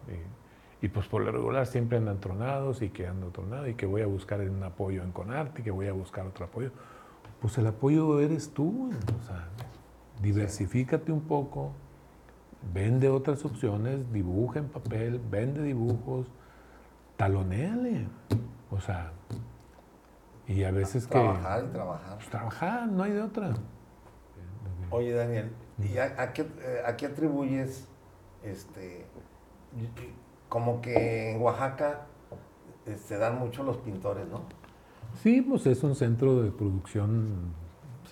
Y, 0.81 0.89
pues 0.89 1.07
por 1.07 1.23
lo 1.23 1.31
regular 1.31 1.65
siempre 1.69 1.99
andan 1.99 2.19
tronados 2.19 2.83
y 2.83 2.89
que 2.89 3.07
ando 3.07 3.29
tronado 3.29 3.69
y 3.69 3.75
que 3.75 3.87
voy 3.87 4.03
a 4.03 4.07
buscar 4.07 4.41
un 4.41 4.65
apoyo 4.65 5.05
en 5.05 5.13
Conarte 5.13 5.61
y 5.61 5.63
que 5.63 5.71
voy 5.71 5.87
a 5.87 5.93
buscar 5.93 6.27
otro 6.27 6.47
apoyo. 6.47 6.73
Pues 7.41 7.57
el 7.57 7.69
apoyo 7.69 8.19
eres 8.19 8.53
tú, 8.53 8.91
o 8.91 10.23
diversifícate 10.25 11.13
un 11.13 11.21
poco, 11.21 11.71
vende 12.73 13.09
otras 13.09 13.45
opciones, 13.45 14.13
dibuja 14.13 14.59
en 14.59 14.69
papel, 14.69 15.21
vende 15.31 15.63
dibujos, 15.63 16.27
talonéale. 17.17 18.07
O 18.71 18.81
sea, 18.81 19.13
y 20.47 20.65
a 20.65 20.71
veces 20.71 21.07
que... 21.07 21.13
Trabajar 21.13 21.65
y 21.65 21.73
trabajar. 21.73 22.15
Pues, 22.17 22.29
trabajar, 22.29 22.89
no 22.89 23.03
hay 23.03 23.13
de 23.13 23.23
otra. 23.23 23.55
Oye, 24.91 25.13
Daniel, 25.13 25.51
¿y 25.79 25.97
a, 25.99 26.33
qué, 26.33 26.43
eh, 26.43 26.83
a 26.85 26.97
qué, 26.97 27.07
atribuyes, 27.07 27.89
este, 28.43 29.07
como 30.49 30.83
que 30.83 31.33
en 31.33 31.41
Oaxaca 31.41 32.07
eh, 32.87 32.97
se 32.97 33.17
dan 33.17 33.39
mucho 33.39 33.63
los 33.63 33.79
pintores, 33.79 34.27
¿no? 34.29 34.43
Sí, 35.23 35.41
pues 35.41 35.67
es 35.67 35.83
un 35.83 35.95
centro 35.95 36.43
de 36.43 36.51
producción 36.51 37.55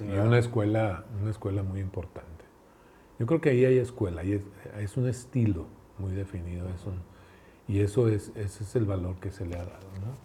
y 0.00 0.16
una 0.18 0.38
escuela, 0.38 1.04
una 1.20 1.30
escuela 1.30 1.62
muy 1.62 1.80
importante. 1.80 2.39
Yo 3.20 3.26
creo 3.26 3.42
que 3.42 3.50
ahí 3.50 3.66
hay 3.66 3.76
escuela, 3.76 4.22
es, 4.22 4.40
es, 4.78 4.96
un 4.96 5.06
estilo 5.06 5.66
muy 5.98 6.12
definido, 6.14 6.66
y 7.68 7.80
eso 7.80 8.08
es, 8.08 8.32
ese 8.34 8.64
es 8.64 8.76
el 8.76 8.86
valor 8.86 9.16
que 9.16 9.30
se 9.30 9.44
le 9.44 9.56
ha 9.56 9.64
dado. 9.64 9.86
¿no? 10.00 10.16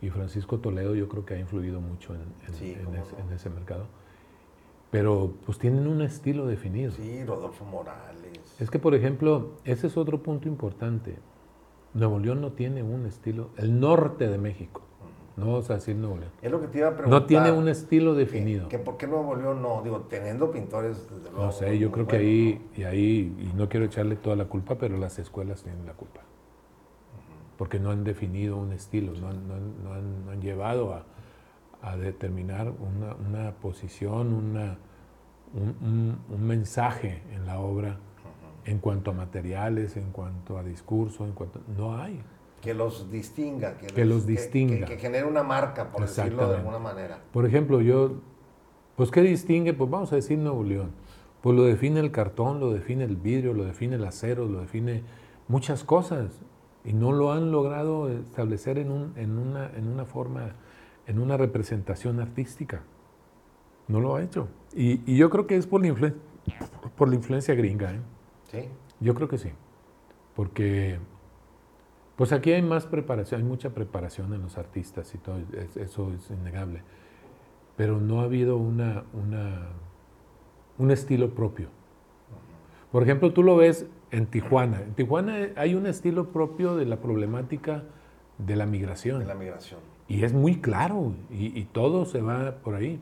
Y 0.00 0.08
Francisco 0.08 0.58
Toledo 0.58 0.94
yo 0.94 1.06
creo 1.06 1.26
que 1.26 1.34
ha 1.34 1.38
influido 1.38 1.82
mucho 1.82 2.14
en, 2.14 2.22
en, 2.48 3.32
ese, 3.34 3.50
mercado. 3.50 3.88
Pero 4.90 5.34
pues 5.44 5.58
tienen 5.58 5.86
un 5.86 6.00
estilo 6.00 6.46
definido. 6.46 6.92
Sí, 6.92 7.22
Rodolfo 7.24 7.66
Morales. 7.66 8.56
Es 8.58 8.70
que, 8.70 8.78
por 8.78 8.94
ejemplo, 8.94 9.52
ese 9.64 9.88
es 9.88 9.98
otro 9.98 10.22
punto 10.22 10.48
importante. 10.48 11.18
Nuevo 11.92 12.18
León 12.20 12.40
no 12.40 12.52
tiene 12.52 12.82
un 12.82 13.04
estilo, 13.04 13.50
el 13.58 13.78
norte 13.78 14.28
de 14.28 14.38
México 14.38 14.80
no 15.36 15.46
vamos 15.46 15.70
a 15.70 15.74
decir 15.74 15.96
Nuevo 15.96 16.18
León. 16.18 16.32
Es 16.42 16.50
lo 16.50 16.60
que 16.60 16.66
te 16.66 16.78
iba 16.78 16.88
a 16.88 16.96
preguntar. 16.96 17.20
No 17.20 17.26
tiene 17.26 17.52
un 17.52 17.68
estilo 17.68 18.14
definido. 18.14 18.68
Que, 18.68 18.78
¿Por 18.78 18.96
qué 18.96 19.06
Nuevo 19.06 19.34
León 19.36 19.62
no? 19.62 19.80
Digo, 19.82 20.00
teniendo 20.02 20.50
pintores, 20.50 21.08
desde 21.08 21.30
luego. 21.30 21.46
No 21.46 21.52
sé, 21.52 21.78
yo 21.78 21.90
creo 21.90 22.06
que 22.06 22.16
ahí, 22.16 22.70
y 22.76 22.82
ahí, 22.82 23.34
y 23.38 23.56
no 23.56 23.68
quiero 23.68 23.86
echarle 23.86 24.16
toda 24.16 24.36
la 24.36 24.46
culpa, 24.46 24.76
pero 24.76 24.98
las 24.98 25.18
escuelas 25.18 25.62
tienen 25.62 25.86
la 25.86 25.94
culpa. 25.94 26.20
Porque 27.56 27.78
no 27.78 27.90
han 27.90 28.04
definido 28.04 28.56
un 28.56 28.72
estilo, 28.72 29.12
no, 29.14 29.28
han, 29.28 30.40
llevado 30.40 30.94
a, 31.82 31.96
determinar 31.96 32.70
una, 32.70 33.52
posición, 33.52 34.32
una, 34.32 34.78
un, 35.54 36.18
mensaje 36.38 37.22
en 37.32 37.46
la 37.46 37.60
obra 37.60 37.98
en 38.64 38.78
cuanto 38.78 39.10
a 39.10 39.14
materiales, 39.14 39.96
en 39.96 40.10
cuanto 40.10 40.58
a 40.58 40.62
discurso, 40.62 41.24
en 41.24 41.32
cuanto... 41.32 41.60
No 41.76 41.96
hay 41.96 42.22
que 42.60 42.74
los 42.74 43.10
distinga, 43.10 43.76
que, 43.78 44.04
los, 44.04 44.26
distinga. 44.26 44.86
Que, 44.86 44.98
genere 44.98 45.24
una 45.24 45.42
marca, 45.42 45.90
por 45.90 46.02
decirlo 46.02 46.48
de 46.48 46.56
alguna 46.56 46.78
manera. 46.78 47.18
Por 47.32 47.46
ejemplo, 47.46 47.80
yo, 47.80 48.20
pues 48.96 49.10
¿qué 49.10 49.22
distingue? 49.22 49.72
Pues 49.72 49.88
vamos 49.88 50.12
a 50.12 50.16
decir 50.16 50.38
Nuevo 50.38 50.62
León. 50.62 50.92
Pues 51.40 51.56
lo 51.56 51.64
define 51.64 52.00
el 52.00 52.10
cartón, 52.10 52.60
lo 52.60 52.72
define 52.72 53.04
el 53.04 53.16
vidrio, 53.16 53.54
lo 53.54 53.64
define 53.64 53.96
el 53.96 54.04
acero, 54.04 54.46
lo 54.46 54.60
define 54.60 55.02
muchas 55.48 55.84
cosas. 55.84 56.42
Y 56.84 56.92
no 56.92 57.12
lo 57.12 57.32
han 57.32 57.50
logrado 57.50 58.10
establecer 58.10 58.78
en, 58.78 58.90
un, 58.90 59.12
en, 59.16 59.38
una, 59.38 59.70
en 59.74 59.88
una 59.88 60.04
forma, 60.04 60.54
en 61.06 61.18
una 61.18 61.36
representación 61.36 62.20
artística. 62.20 62.82
No 63.88 64.00
lo 64.00 64.16
ha 64.16 64.22
hecho. 64.22 64.48
Y, 64.74 65.16
yo 65.16 65.30
creo 65.30 65.46
que 65.46 65.56
es 65.56 65.66
por 65.66 65.84
la, 65.84 66.14
por 66.96 67.08
la 67.08 67.14
influencia 67.14 67.54
gringa. 67.54 67.92
¿eh? 67.92 68.00
Sí. 68.50 68.68
Yo 69.00 69.14
creo 69.14 69.28
que 69.28 69.38
sí. 69.38 69.50
Porque 70.34 70.98
pues 72.20 72.32
aquí 72.32 72.52
hay 72.52 72.60
más 72.60 72.84
preparación, 72.84 73.40
hay 73.40 73.46
mucha 73.46 73.70
preparación 73.70 74.34
en 74.34 74.42
los 74.42 74.58
artistas 74.58 75.14
y 75.14 75.16
todo, 75.16 75.38
eso 75.76 76.12
es 76.12 76.30
innegable. 76.30 76.82
Pero 77.78 77.98
no 77.98 78.20
ha 78.20 78.24
habido 78.24 78.58
una, 78.58 79.04
un 80.76 80.90
estilo 80.90 81.34
propio. 81.34 81.68
Por 82.92 83.04
ejemplo, 83.04 83.32
tú 83.32 83.42
lo 83.42 83.56
ves 83.56 83.86
en 84.10 84.26
Tijuana. 84.26 84.82
En 84.82 84.92
Tijuana 84.92 85.48
hay 85.56 85.74
un 85.74 85.86
estilo 85.86 86.30
propio 86.30 86.76
de 86.76 86.84
la 86.84 87.00
problemática 87.00 87.84
de 88.36 88.54
la 88.54 88.66
migración. 88.66 89.20
De 89.20 89.24
la 89.24 89.34
migración. 89.34 89.80
Y 90.06 90.22
es 90.22 90.34
muy 90.34 90.60
claro, 90.60 91.14
y, 91.30 91.64
todo 91.72 92.04
se 92.04 92.20
va 92.20 92.56
por 92.56 92.74
ahí. 92.74 93.00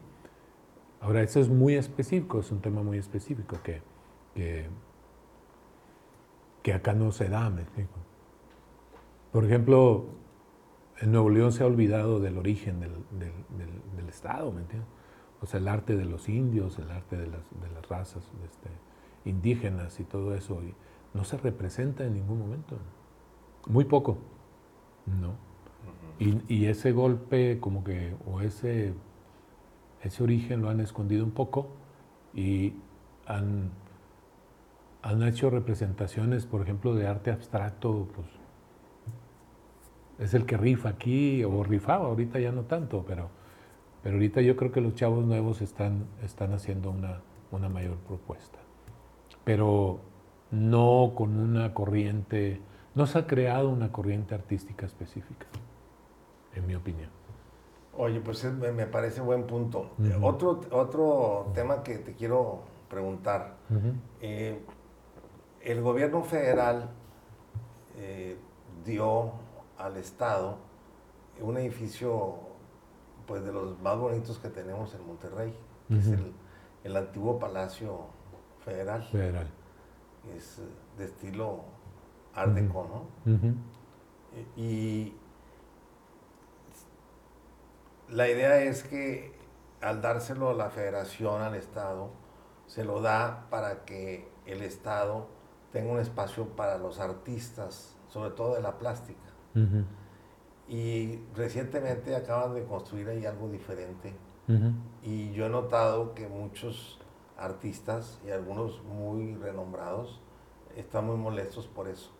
Ahora, 1.00 1.22
eso 1.22 1.40
es 1.40 1.48
muy 1.48 1.74
específico, 1.74 2.38
es 2.38 2.52
un 2.52 2.60
tema 2.60 2.84
muy 2.84 2.98
específico 2.98 3.56
que, 3.64 3.82
que, 6.62 6.72
acá 6.72 6.92
no 6.92 7.10
se 7.10 7.28
da, 7.28 7.50
me 7.50 7.62
explico. 7.62 8.07
Por 9.32 9.44
ejemplo, 9.44 10.06
en 11.00 11.12
Nuevo 11.12 11.30
León 11.30 11.52
se 11.52 11.62
ha 11.62 11.66
olvidado 11.66 12.20
del 12.20 12.38
origen 12.38 12.80
del, 12.80 14.08
Estado, 14.08 14.50
¿me 14.50 14.62
entiendes? 14.62 14.88
O 15.42 15.46
sea, 15.46 15.60
el 15.60 15.68
arte 15.68 15.94
de 15.94 16.06
los 16.06 16.30
indios, 16.30 16.78
el 16.78 16.90
arte 16.90 17.16
de 17.16 17.26
las, 17.26 17.42
razas 17.88 18.24
este, 18.42 18.70
indígenas 19.26 20.00
y 20.00 20.04
todo 20.04 20.34
eso, 20.34 20.62
no 21.12 21.24
se 21.24 21.36
representa 21.36 22.04
en 22.04 22.14
ningún 22.14 22.38
momento. 22.38 22.78
Muy 23.66 23.84
poco, 23.84 24.16
¿no? 25.06 25.34
y, 26.18 26.66
ese 26.66 26.92
golpe, 26.92 27.60
como 27.60 27.84
que, 27.84 28.16
o 28.26 28.40
ese, 28.40 28.94
ese 30.02 30.22
origen 30.22 30.62
lo 30.62 30.70
han 30.70 30.80
escondido 30.80 31.22
un 31.22 31.32
poco 31.32 31.68
y 32.34 32.72
han, 33.26 33.70
han 35.02 35.22
hecho 35.22 35.50
representaciones, 35.50 36.46
por 36.46 36.62
ejemplo, 36.62 36.94
de 36.94 37.06
arte 37.06 37.30
abstracto, 37.30 38.08
pues 38.14 38.26
es 40.18 40.34
el 40.34 40.46
que 40.46 40.56
rifa 40.56 40.88
aquí, 40.90 41.44
o 41.44 41.62
rifaba, 41.62 42.06
ahorita 42.06 42.38
ya 42.38 42.52
no 42.52 42.62
tanto, 42.62 43.04
pero, 43.06 43.28
pero 44.02 44.16
ahorita 44.16 44.40
yo 44.40 44.56
creo 44.56 44.72
que 44.72 44.80
los 44.80 44.94
chavos 44.94 45.24
nuevos 45.24 45.62
están, 45.62 46.06
están 46.22 46.52
haciendo 46.52 46.90
una, 46.90 47.20
una 47.50 47.68
mayor 47.68 47.96
propuesta. 47.98 48.58
Pero 49.44 50.00
no 50.50 51.12
con 51.14 51.38
una 51.38 51.72
corriente, 51.74 52.60
no 52.94 53.06
se 53.06 53.18
ha 53.18 53.26
creado 53.26 53.68
una 53.68 53.92
corriente 53.92 54.34
artística 54.34 54.86
específica, 54.86 55.46
en 56.54 56.66
mi 56.66 56.74
opinión. 56.74 57.10
Oye, 57.96 58.20
pues 58.20 58.44
me 58.44 58.86
parece 58.86 59.20
buen 59.20 59.44
punto. 59.44 59.90
otro, 60.22 60.60
otro 60.70 61.50
tema 61.52 61.82
que 61.82 61.98
te 61.98 62.12
quiero 62.14 62.60
preguntar. 62.88 63.56
Eh, 64.20 64.60
el 65.62 65.82
gobierno 65.82 66.22
federal 66.22 66.90
eh, 67.96 68.36
dio 68.84 69.32
al 69.78 69.96
Estado 69.96 70.58
un 71.40 71.56
edificio 71.56 72.36
pues 73.26 73.44
de 73.44 73.52
los 73.52 73.78
más 73.80 73.98
bonitos 73.98 74.38
que 74.38 74.48
tenemos 74.48 74.94
en 74.94 75.06
Monterrey, 75.06 75.54
que 75.88 75.98
es 75.98 76.08
el, 76.84 76.96
antiguo 76.96 77.38
Palacio 77.38 78.06
Federal. 78.64 79.02
Federal. 79.04 79.46
Es 80.34 80.60
de 80.96 81.04
estilo 81.04 81.64
Art 82.34 82.52
Deco, 82.52 83.06
¿no? 83.24 83.40
Y 84.56 85.14
la 88.08 88.28
idea 88.28 88.62
es 88.62 88.82
que 88.82 89.34
al 89.82 90.00
dárselo 90.00 90.50
a 90.50 90.54
la 90.54 90.70
federación, 90.70 91.42
al 91.42 91.54
Estado, 91.54 92.10
se 92.66 92.84
lo 92.84 93.00
da 93.00 93.46
para 93.50 93.84
que 93.84 94.28
el 94.46 94.62
Estado 94.62 95.28
tenga 95.70 95.92
un 95.92 95.98
espacio 95.98 96.48
para 96.56 96.78
los 96.78 96.98
artistas, 96.98 97.94
sobre 98.08 98.30
todo 98.30 98.54
de 98.54 98.62
la 98.62 98.78
plástica. 98.78 99.27
Y 100.68 101.18
recientemente 101.34 102.14
acaban 102.14 102.54
de 102.54 102.64
construir 102.64 103.08
ahí 103.08 103.24
algo 103.24 103.48
diferente. 103.48 104.14
Y 105.02 105.32
yo 105.32 105.46
he 105.46 105.50
notado 105.50 106.14
que 106.14 106.26
muchos 106.26 106.98
artistas 107.36 108.18
y 108.26 108.30
algunos 108.30 108.82
muy 108.82 109.34
renombrados 109.34 110.20
están 110.76 111.06
muy 111.06 111.16
molestos 111.16 111.66
por 111.66 111.88
eso. 111.88 112.10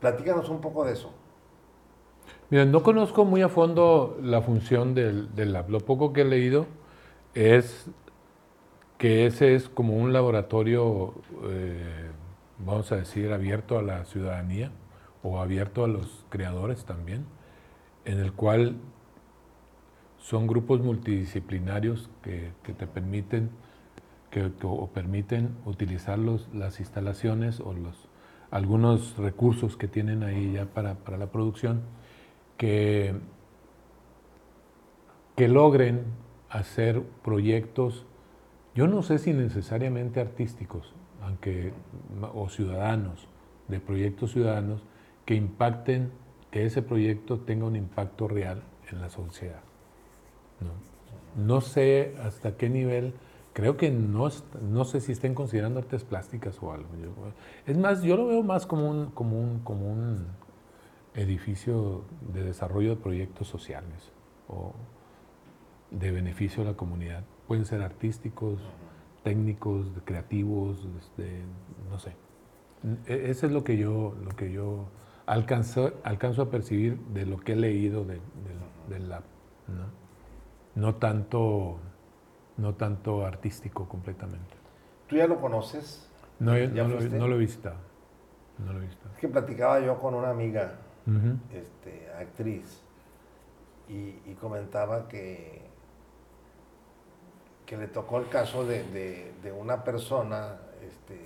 Platícanos 0.00 0.48
un 0.48 0.60
poco 0.60 0.84
de 0.84 0.92
eso. 0.92 1.12
Mira, 2.48 2.64
no 2.64 2.82
conozco 2.82 3.24
muy 3.24 3.42
a 3.42 3.48
fondo 3.48 4.18
la 4.22 4.40
función 4.40 4.94
del, 4.94 5.28
lab. 5.52 5.68
Lo 5.68 5.80
poco 5.80 6.12
que 6.12 6.22
he 6.22 6.24
leído 6.24 6.66
es 7.34 7.86
que 8.98 9.26
ese 9.26 9.54
es 9.54 9.68
como 9.68 9.94
un 9.94 10.12
laboratorio, 10.12 11.14
eh, 11.44 12.10
vamos 12.58 12.90
a 12.92 12.96
decir, 12.96 13.32
abierto 13.32 13.78
a 13.78 13.82
la 13.82 14.04
ciudadanía 14.04 14.70
o 15.26 15.40
abierto 15.40 15.84
a 15.84 15.88
los 15.88 16.24
creadores 16.28 16.84
también, 16.84 17.24
en 18.04 18.20
el 18.20 18.32
cual 18.32 18.76
son 20.18 20.46
grupos 20.46 20.80
multidisciplinarios 20.80 22.08
que, 22.22 22.52
te 22.62 22.86
permiten 22.86 23.50
que, 24.30 24.50
o 24.62 24.86
permiten 24.88 25.56
utilizar 25.64 26.18
las 26.18 26.78
instalaciones 26.78 27.60
o 27.60 27.72
los, 27.72 28.08
algunos 28.50 29.16
recursos 29.16 29.76
que 29.76 29.88
tienen 29.88 30.22
ahí 30.22 30.52
ya 30.52 30.66
para, 30.66 30.94
para 30.94 31.18
la 31.18 31.26
producción 31.26 31.82
que, 32.56 33.14
que 35.36 35.48
logren 35.48 36.04
hacer 36.48 37.02
proyectos, 37.24 38.06
yo 38.74 38.86
no 38.86 39.02
sé 39.02 39.18
si 39.18 39.32
necesariamente 39.32 40.20
artísticos, 40.20 40.94
aunque, 41.22 41.72
o 42.34 42.48
ciudadanos, 42.48 43.28
de 43.68 43.80
proyectos 43.80 44.32
ciudadanos, 44.32 44.82
que 45.26 45.34
impacten, 45.34 46.12
que 46.50 46.64
ese 46.64 46.80
proyecto 46.80 47.40
tenga 47.40 47.66
un 47.66 47.76
impacto 47.76 48.28
real 48.28 48.62
en 48.90 49.00
la 49.00 49.10
sociedad. 49.10 49.60
No, 51.36 51.60
sé 51.60 52.14
hasta 52.22 52.56
qué 52.56 52.70
nivel, 52.70 53.12
creo 53.52 53.76
que 53.76 53.90
no, 53.90 54.28
no 54.62 54.84
sé 54.86 55.00
si 55.00 55.12
estén 55.12 55.34
considerando 55.34 55.80
artes 55.80 56.04
plásticas 56.04 56.62
o 56.62 56.72
algo. 56.72 56.88
es 57.66 57.76
más, 57.76 58.02
yo 58.02 58.16
lo 58.16 58.26
veo 58.28 58.42
más 58.42 58.64
como 58.64 58.88
un, 58.88 59.10
como 59.10 59.38
un, 59.38 59.58
como 59.58 59.92
un 59.92 60.28
edificio 61.14 62.04
de 62.32 62.42
desarrollo 62.42 62.90
de 62.90 62.96
proyectos 62.96 63.48
sociales 63.48 64.12
o 64.48 64.72
de 65.90 66.10
beneficio 66.10 66.62
a 66.62 66.66
la 66.66 66.74
comunidad. 66.74 67.24
Pueden 67.48 67.64
ser 67.64 67.82
artísticos, 67.82 68.60
técnicos, 69.24 69.86
creativos, 70.04 70.86
este, 70.98 71.42
no 71.90 71.98
sé. 71.98 72.14
E, 73.06 73.30
Eso 73.30 73.46
es 73.46 73.52
lo 73.52 73.64
que 73.64 73.76
yo, 73.76 74.14
lo 74.22 74.30
que 74.36 74.52
yo 74.52 74.86
alcanzo, 75.26 75.92
alcanzo 76.04 76.42
a 76.42 76.50
percibir 76.50 76.98
de 76.98 77.26
lo 77.26 77.38
que 77.38 77.52
he 77.52 77.56
leído 77.56 78.04
del 78.04 78.20
de, 78.88 78.98
lab. 79.00 79.22
¿no? 79.68 80.80
no, 80.80 80.94
tanto, 80.96 81.78
no 82.56 82.74
tanto 82.74 83.26
artístico 83.26 83.88
completamente. 83.88 84.54
¿Tú 85.08 85.16
ya 85.16 85.26
lo 85.26 85.40
conoces? 85.40 86.08
No, 86.38 86.52
no, 86.52 86.58
lo, 86.58 87.00
no, 87.00 87.28
lo, 87.28 87.36
he 87.36 87.38
visitado. 87.38 87.76
No 88.58 88.72
lo 88.72 88.78
he 88.80 88.86
visto. 88.86 89.08
Es 89.14 89.20
que 89.20 89.28
platicaba 89.28 89.80
yo 89.80 89.98
con 89.98 90.14
una 90.14 90.30
amiga 90.30 90.78
este, 91.52 92.10
actriz, 92.18 92.82
y, 93.88 94.34
comentaba 94.40 95.08
que, 95.08 95.62
que 97.64 97.76
le 97.76 97.86
tocó 97.88 98.18
el 98.18 98.28
caso 98.28 98.66
de, 98.66 99.32
una 99.58 99.84
persona, 99.84 100.56
este, 100.82 101.20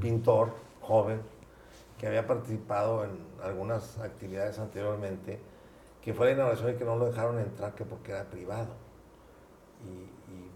pintor, 0.00 0.54
joven, 0.80 1.20
que 1.98 2.06
había 2.06 2.26
participado 2.26 3.04
en 3.04 3.18
algunas 3.44 3.98
actividades 3.98 4.58
anteriormente, 4.58 5.38
que 6.02 6.12
fue 6.12 6.26
la 6.26 6.32
inauguración 6.32 6.70
y 6.70 6.74
que 6.74 6.84
no 6.84 6.96
lo 6.96 7.06
dejaron 7.06 7.38
entrar 7.38 7.74
que 7.74 7.84
porque 7.84 8.12
era 8.12 8.24
privado. 8.24 8.74
Y, 9.84 10.14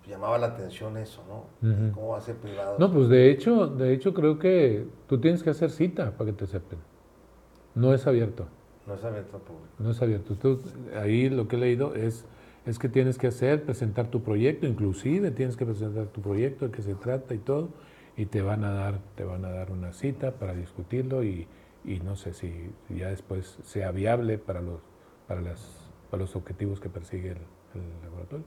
llamaba 0.09 0.39
la 0.39 0.47
atención 0.47 0.97
eso, 0.97 1.23
¿no? 1.29 1.93
¿Cómo 1.93 2.09
va 2.09 2.19
a 2.19 2.23
ser 2.23 2.37
privado? 2.37 2.79
No, 2.79 2.91
pues 2.91 3.11
de 3.11 3.31
hecho, 3.31 3.67
de 3.67 3.93
hecho 3.93 4.15
creo 4.15 4.39
que 4.39 4.87
tú 5.07 5.21
tienes 5.21 5.43
que 5.43 5.51
hacer 5.51 5.71
cita 5.71 6.13
para 6.13 6.31
que 6.31 6.37
te 6.37 6.45
acepten. 6.45 6.79
No 7.75 7.93
es 7.93 8.07
abierto. 8.07 8.47
No 8.87 8.95
es 8.95 9.05
abierto 9.05 9.37
al 9.37 9.43
público. 9.43 9.69
No 9.79 9.91
es 9.91 10.01
abierto. 10.01 10.35
ahí 10.99 11.29
lo 11.29 11.47
que 11.47 11.57
he 11.57 11.59
leído 11.59 11.95
es, 11.95 12.25
es 12.65 12.79
que 12.79 12.89
tienes 12.89 13.19
que 13.19 13.27
hacer, 13.27 13.65
presentar 13.65 14.07
tu 14.07 14.23
proyecto, 14.23 14.67
inclusive 14.67 15.31
tienes 15.31 15.59
que 15.59 15.67
presentar 15.67 16.07
tu 16.07 16.23
proyecto, 16.23 16.65
de 16.65 16.71
qué 16.73 16.81
se 16.81 16.95
trata 16.95 17.35
y 17.35 17.39
todo, 17.39 17.69
y 18.17 18.25
te 18.25 18.41
van 18.41 18.65
a 18.65 18.73
dar, 18.73 19.01
te 19.15 19.25
van 19.25 19.45
a 19.45 19.51
dar 19.51 19.71
una 19.71 19.93
cita 19.93 20.31
para 20.33 20.55
discutirlo 20.55 21.23
y, 21.23 21.47
no 21.85 22.17
sé 22.17 22.35
si 22.35 22.73
ya 22.89 23.09
después 23.09 23.59
sea 23.65 23.91
viable 23.93 24.39
para 24.39 24.61
los, 24.61 24.81
para 25.27 25.41
las, 25.41 25.91
para 26.11 26.23
los 26.23 26.37
objetivos 26.37 26.81
que 26.81 26.89
persigue 26.89 27.31
el, 27.31 27.39
laboratorio. 28.03 28.45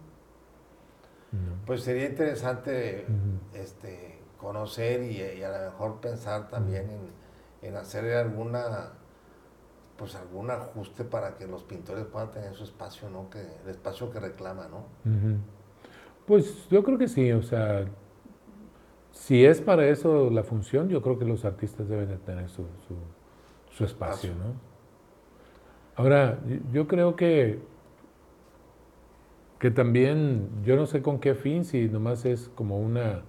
Pues 1.65 1.83
sería 1.83 2.09
interesante 2.09 3.05
este, 3.53 4.19
conocer 4.37 5.03
y, 5.03 5.41
a 5.43 5.49
lo 5.49 5.71
mejor 5.71 6.01
pensar 6.01 6.49
también 6.49 6.89
en, 6.89 7.69
en 7.69 7.77
hacer 7.77 8.13
alguna 8.17 8.91
pues 10.01 10.15
algún 10.15 10.49
ajuste 10.49 11.03
para 11.03 11.35
que 11.35 11.45
los 11.45 11.61
pintores 11.61 12.05
puedan 12.05 12.31
tener 12.31 12.55
su 12.55 12.63
espacio, 12.63 13.07
¿no? 13.11 13.29
Que, 13.29 13.39
el 13.39 13.69
espacio 13.69 14.09
que 14.09 14.19
reclama, 14.19 14.67
¿no? 14.67 14.85
Pues 16.25 16.67
yo 16.69 16.83
creo 16.83 16.97
que 16.97 17.07
sí, 17.07 17.31
o 17.31 17.43
sea, 17.43 17.85
si 19.11 19.45
es 19.45 19.61
para 19.61 19.87
eso 19.87 20.31
la 20.31 20.43
función, 20.43 20.89
yo 20.89 21.03
creo 21.03 21.19
que 21.19 21.25
los 21.25 21.45
artistas 21.45 21.87
deben 21.87 22.09
de 22.09 22.17
tener 22.17 22.49
su, 22.49 22.63
su, 22.87 22.95
espacio, 23.79 24.31
¿no? 24.35 24.53
Ahora, 25.95 26.39
yo 26.71 26.87
creo 26.87 27.15
que, 27.15 27.59
que 29.59 29.71
también, 29.71 30.49
yo 30.63 30.75
no 30.75 30.85
sé 30.85 31.01
con 31.01 31.19
qué 31.19 31.35
fin, 31.35 31.65
si 31.65 31.87
nomás 31.87 32.25
es 32.25 32.49
como 32.49 32.79
una, 32.79 33.21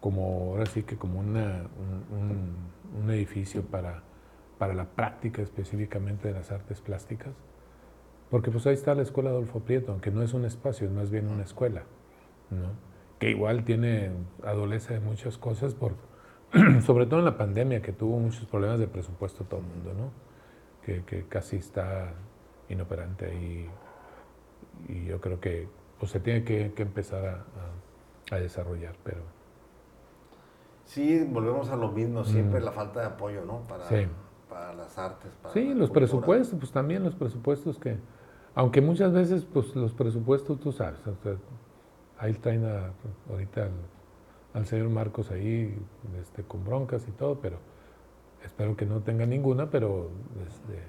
como 0.00 0.52
ahora 0.52 0.66
sí 0.66 0.82
que 0.82 0.96
como 0.96 1.20
una, 1.20 1.66
un 2.98 3.10
edificio 3.10 3.62
para 3.62 4.02
para 4.60 4.74
la 4.74 4.84
práctica 4.84 5.40
específicamente 5.40 6.28
de 6.28 6.34
las 6.34 6.52
artes 6.52 6.82
plásticas. 6.82 7.32
Porque 8.28 8.50
pues 8.50 8.66
ahí 8.66 8.74
está 8.74 8.94
la 8.94 9.00
escuela 9.00 9.30
Adolfo 9.30 9.60
Prieto, 9.60 9.90
aunque 9.90 10.10
no 10.10 10.22
es 10.22 10.34
un 10.34 10.44
espacio, 10.44 10.86
es 10.86 10.92
más 10.92 11.10
bien 11.10 11.28
una 11.28 11.44
escuela, 11.44 11.84
¿no? 12.50 12.68
que 13.18 13.30
igual 13.30 13.64
tiene, 13.64 14.10
adolece 14.44 14.94
de 14.94 15.00
muchas 15.00 15.38
cosas, 15.38 15.74
por, 15.74 15.94
sobre 16.86 17.06
todo 17.06 17.20
en 17.20 17.26
la 17.26 17.36
pandemia, 17.36 17.82
que 17.82 17.92
tuvo 17.92 18.18
muchos 18.18 18.44
problemas 18.46 18.78
de 18.78 18.88
presupuesto 18.88 19.44
todo 19.44 19.60
el 19.60 19.66
mundo, 19.66 19.92
¿no? 19.94 20.10
que, 20.84 21.04
que 21.04 21.26
casi 21.26 21.56
está 21.56 22.12
inoperante 22.68 23.26
ahí. 23.26 23.70
Y 24.88 25.04
yo 25.04 25.20
creo 25.20 25.40
que 25.40 25.68
pues, 25.98 26.12
se 26.12 26.20
tiene 26.20 26.44
que, 26.44 26.72
que 26.72 26.82
empezar 26.82 27.44
a, 28.30 28.34
a, 28.34 28.38
desarrollar, 28.38 28.94
pero... 29.04 29.20
Sí, 30.84 31.24
volvemos 31.28 31.70
a 31.70 31.76
lo 31.76 31.92
mismo, 31.92 32.24
siempre 32.24 32.60
la 32.60 32.72
falta 32.72 33.00
de 33.00 33.06
apoyo, 33.06 33.44
¿no? 33.44 33.60
Para, 33.68 33.84
sí 33.84 34.06
para 34.50 34.74
las 34.74 34.98
artes. 34.98 35.30
Para 35.40 35.54
sí, 35.54 35.72
los 35.72 35.90
presupuestos, 35.90 36.58
pues 36.58 36.72
también 36.72 37.04
los 37.04 37.14
presupuestos 37.14 37.78
que, 37.78 37.96
aunque 38.54 38.82
muchas 38.82 39.12
veces, 39.12 39.46
pues 39.50 39.74
los 39.76 39.94
presupuestos, 39.94 40.58
tú 40.60 40.72
sabes, 40.72 40.98
ahí 42.18 42.34
traen 42.34 42.66
ahorita 43.30 43.68
al, 44.54 44.66
señor 44.66 44.88
Marcos 44.90 45.30
ahí 45.30 45.74
este, 46.20 46.42
con 46.42 46.64
broncas 46.64 47.06
y 47.08 47.12
todo, 47.12 47.40
pero 47.40 47.58
espero 48.44 48.76
que 48.76 48.86
no 48.86 49.00
tenga 49.00 49.26
ninguna, 49.26 49.70
pero 49.70 50.10
este, 50.46 50.82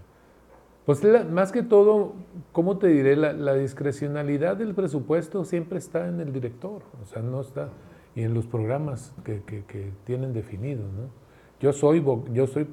pues 0.85 1.03
más 1.29 1.51
que 1.51 1.63
todo, 1.63 2.13
¿cómo 2.51 2.77
te 2.77 2.87
diré? 2.87 3.15
La, 3.15 3.53
discrecionalidad 3.53 4.57
del 4.57 4.73
presupuesto 4.73 5.45
siempre 5.45 5.79
está 5.79 6.07
en 6.07 6.19
el 6.19 6.33
director, 6.33 6.81
o 7.01 7.05
sea, 7.05 7.21
no 7.21 7.41
está, 7.41 7.69
y 8.15 8.23
en 8.23 8.33
los 8.33 8.45
programas 8.45 9.13
que, 9.23 9.43
que, 9.43 9.63
que 9.65 9.91
tienen 10.05 10.33
definidos, 10.33 10.91
¿no? 10.91 11.21
Yo 11.61 11.73
soy, 11.73 12.03
yo 12.33 12.47
soy 12.47 12.67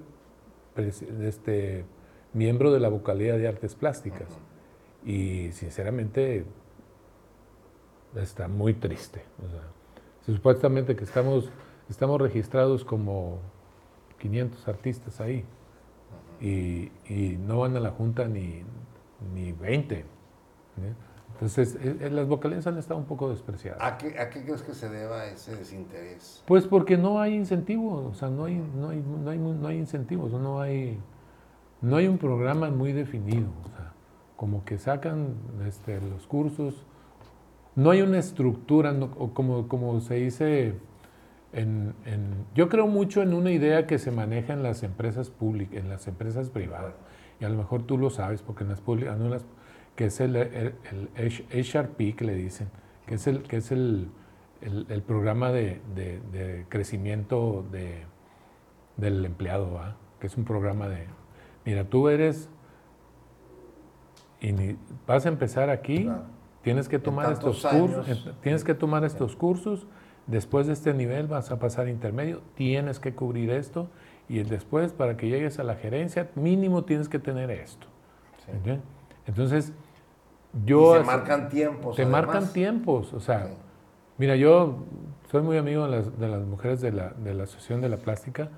este, 1.21 1.85
miembro 2.33 2.73
de 2.73 2.81
la 2.81 2.89
vocalía 2.89 3.37
de 3.37 3.49
artes 3.49 3.75
plásticas. 3.75 4.29
Y 5.05 5.53
sinceramente 5.53 6.45
está 8.17 8.49
muy 8.49 8.75
triste. 8.75 9.23
Supuestamente 10.33 10.97
que 10.97 11.05
estamos, 11.05 11.51
estamos 11.89 12.21
registrados 12.21 12.85
como 12.85 13.39
500 14.19 14.69
artistas 14.69 15.21
ahí 15.21 15.45
y, 16.41 16.91
no 17.47 17.61
van 17.61 17.77
a 17.77 17.81
la 17.81 17.91
junta 17.91 18.29
ni, 18.29 18.63
ni 19.35 19.53
20. 19.53 20.05
Entonces, 21.33 21.77
eh, 21.77 21.97
eh, 22.01 22.11
las 22.11 22.27
vocalías 22.27 22.67
han 22.67 22.79
estado 22.79 22.99
un 22.99 23.07
poco 23.07 23.31
despreciadas. 23.31 23.81
¿A 23.81 23.97
qué, 23.97 24.19
¿A 24.19 24.29
qué, 24.29 24.43
crees 24.45 24.63
que 24.63 24.75
se 24.75 24.89
deba 24.89 25.25
ese 25.27 25.57
desinterés? 25.57 26.43
Pues 26.47 26.67
porque 26.67 26.97
no 26.97 27.21
hay 27.21 27.35
incentivos, 27.35 28.07
o 28.07 28.15
sea, 28.15 28.29
no 28.29 28.45
hay, 28.45 28.57
no 28.57 28.91
hay, 28.91 29.01
no 29.01 29.31
hay, 29.31 29.39
no 29.39 29.69
hay 29.69 29.79
incentivos, 29.79 30.33
no 30.33 30.61
hay, 30.61 30.99
no 31.81 31.97
hay 31.97 32.09
un 32.09 32.19
programa 32.19 32.71
muy 32.71 32.93
definido, 32.93 33.49
o 33.65 33.69
sea, 33.69 33.93
como 34.37 34.65
que 34.65 34.79
sacan 34.79 35.35
este, 35.67 36.01
los 36.01 36.27
cursos, 36.27 36.85
no 37.79 37.93
hay 37.93 38.03
una 38.03 38.19
estructura, 38.19 38.93
como, 39.35 39.69
como 39.69 40.01
se 40.01 40.17
dice, 40.17 40.75
en, 41.53 41.95
yo 42.53 42.69
creo 42.69 42.89
mucho 42.89 43.23
en 43.23 43.33
una 43.33 43.53
idea 43.53 43.87
que 43.87 43.99
se 43.99 44.11
maneja 44.11 44.53
en 44.53 44.65
las 44.65 44.83
empresas 44.83 45.31
públicas, 45.31 45.79
en 45.79 45.89
las 45.89 46.09
empresas 46.09 46.51
privadas, 46.51 46.95
y 47.39 47.45
a 47.45 47.49
lo 47.49 47.57
mejor 47.57 47.85
tú 47.85 47.97
lo 47.97 48.11
sabes, 48.11 48.43
porque 48.43 48.65
en 48.65 48.71
las 48.71 48.81
públicas, 48.81 49.17
no 49.17 49.27
en 49.27 49.31
las 49.31 49.45
que 49.95 50.07
es 50.07 50.19
el, 50.19 50.35
el, 50.35 50.75
HRP 51.17 52.17
que 52.17 52.25
le 52.25 52.35
dicen, 52.35 52.69
que 53.07 53.15
es 53.15 53.29
el, 53.29 53.45
que 53.45 53.59
es 53.59 53.71
el, 53.71 54.09
el 54.61 55.03
programa 55.03 55.53
de, 55.53 55.81
de, 55.95 56.67
crecimiento 56.69 57.65
de, 57.71 58.07
del 58.97 59.25
empleado, 59.25 59.79
que 60.19 60.27
es 60.27 60.37
un 60.37 60.45
programa 60.45 60.89
de, 60.89 61.07
mira, 61.65 61.85
tú 61.85 62.09
eres, 62.09 62.49
y 64.41 64.53
vas 65.07 65.27
a 65.27 65.29
empezar 65.29 65.71
aquí, 65.71 66.11
tienes 66.69 66.89
que 66.91 66.99
tomar 66.99 67.33
estos 67.33 67.65
cursos, 67.65 68.35
tienes 68.43 68.63
que 68.63 68.75
tomar 68.75 69.03
estos 69.03 69.37
cursos, 69.37 69.87
después 70.27 70.67
de 70.67 70.75
este 70.75 70.93
nivel 70.93 71.27
vas 71.27 71.51
a 71.51 71.59
pasar 71.59 71.89
intermedio, 71.89 72.43
tienes 72.57 73.01
que 73.01 73.15
cubrir 73.15 73.49
esto, 73.49 73.89
y 74.29 74.43
después 74.43 74.93
para 74.93 75.17
que 75.17 75.29
llegues 75.29 75.59
a 75.59 75.65
la 75.65 75.77
gerencia, 75.77 76.29
mínimo 76.35 76.85
tienes 76.85 77.09
que 77.09 77.19
tener 77.19 77.51
esto. 77.51 77.87
Entonces, 79.27 79.73
yo... 80.67 80.95
Y 80.95 80.99
se 80.99 81.05
marcan 81.07 81.49
tiempos. 81.49 81.97
Te 81.97 82.05
marcan 82.05 82.53
tiempos, 82.53 83.15
o 83.15 83.21
sea, 83.21 83.49
mira, 84.19 84.37
yo 84.37 84.85
soy 85.31 85.41
muy 85.41 85.57
amigo 85.57 85.85
de 85.85 85.91
las, 85.97 86.19
de 86.19 86.29
las 86.29 86.45
mujeres 86.45 86.83
de 86.83 86.93
la, 86.93 87.15
de 87.15 87.33
la 87.33 87.45
Asociación 87.45 87.81
de 87.81 87.89
la 87.89 87.97
Plástica. 87.97 88.51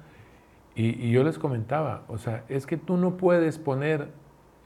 Y, 0.74 1.06
y 1.06 1.12
yo 1.12 1.22
les 1.22 1.38
comentaba, 1.38 2.02
o 2.08 2.18
sea, 2.18 2.42
es 2.48 2.66
que 2.66 2.76
tú 2.76 2.96
no 2.96 3.16
puedes 3.16 3.58
poner 3.58 4.08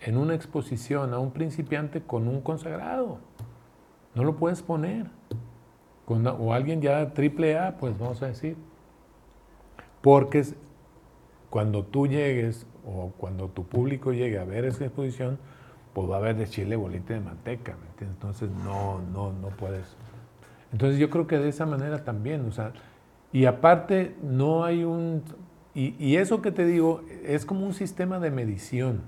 en 0.01 0.19
una 0.19 0.35
exposición 0.35 1.15
a 1.15 1.19
un 1.19 1.31
principiante 1.31 2.03
con 2.03 2.29
un 2.29 2.41
consagrado. 2.41 3.21
No 4.15 4.25
lo 4.25 4.37
puedes 4.37 4.63
poner. 4.63 5.07
Con, 6.05 6.27
o 6.27 6.53
alguien 6.53 6.81
ya 6.81 7.15
triple 7.15 7.59
A, 7.59 7.77
pues 7.79 7.99
vamos 7.99 8.23
a 8.23 8.27
decir. 8.27 8.57
Porque 10.03 10.45
cuando 11.51 11.85
tú 11.85 12.07
llegues 12.07 12.67
o 12.87 13.13
cuando 13.17 13.49
tu 13.49 13.65
público 13.65 14.13
llegue 14.13 14.39
a 14.39 14.45
ver 14.45 14.65
esa 14.65 14.85
exposición, 14.85 15.39
pues 15.95 16.11
va 16.11 16.17
a 16.17 16.19
haber 16.19 16.37
de 16.37 16.47
chile 16.47 16.77
bolita 16.77 17.15
de 17.15 17.21
manteca, 17.21 17.77
¿me 17.81 17.87
entiendes? 17.89 18.17
Entonces 18.17 18.51
no, 18.65 19.01
no, 19.13 19.33
no 19.33 19.49
puedes. 19.49 19.97
Entonces 20.73 20.99
yo 20.99 21.09
creo 21.09 21.27
que 21.27 21.39
de 21.39 21.49
esa 21.49 21.67
manera 21.67 22.05
también, 22.05 22.47
o 22.47 22.53
sea, 22.53 22.73
y 23.33 23.47
aparte 23.47 24.17
no 24.23 24.65
hay 24.65 24.85
un, 24.85 25.23
y, 25.75 25.95
y 26.05 26.17
eso 26.17 26.43
que 26.43 26.51
te 26.51 26.67
digo 26.67 27.03
es 27.25 27.47
como 27.47 27.65
un 27.65 27.73
sistema 27.73 28.19
de 28.19 28.31
medición, 28.31 29.03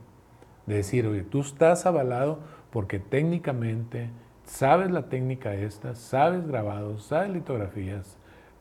de 0.67 0.77
decir, 0.77 1.07
oye, 1.07 1.23
tú 1.23 1.41
estás 1.41 1.87
avalado 1.87 2.39
porque 2.71 2.99
técnicamente 2.99 4.11
sabes 4.47 4.91
la 4.91 5.09
técnica 5.09 5.55
esta, 5.55 5.95
sabes 5.95 6.47
grabados, 6.47 7.05
sabes 7.05 7.31
litografías, 7.31 8.17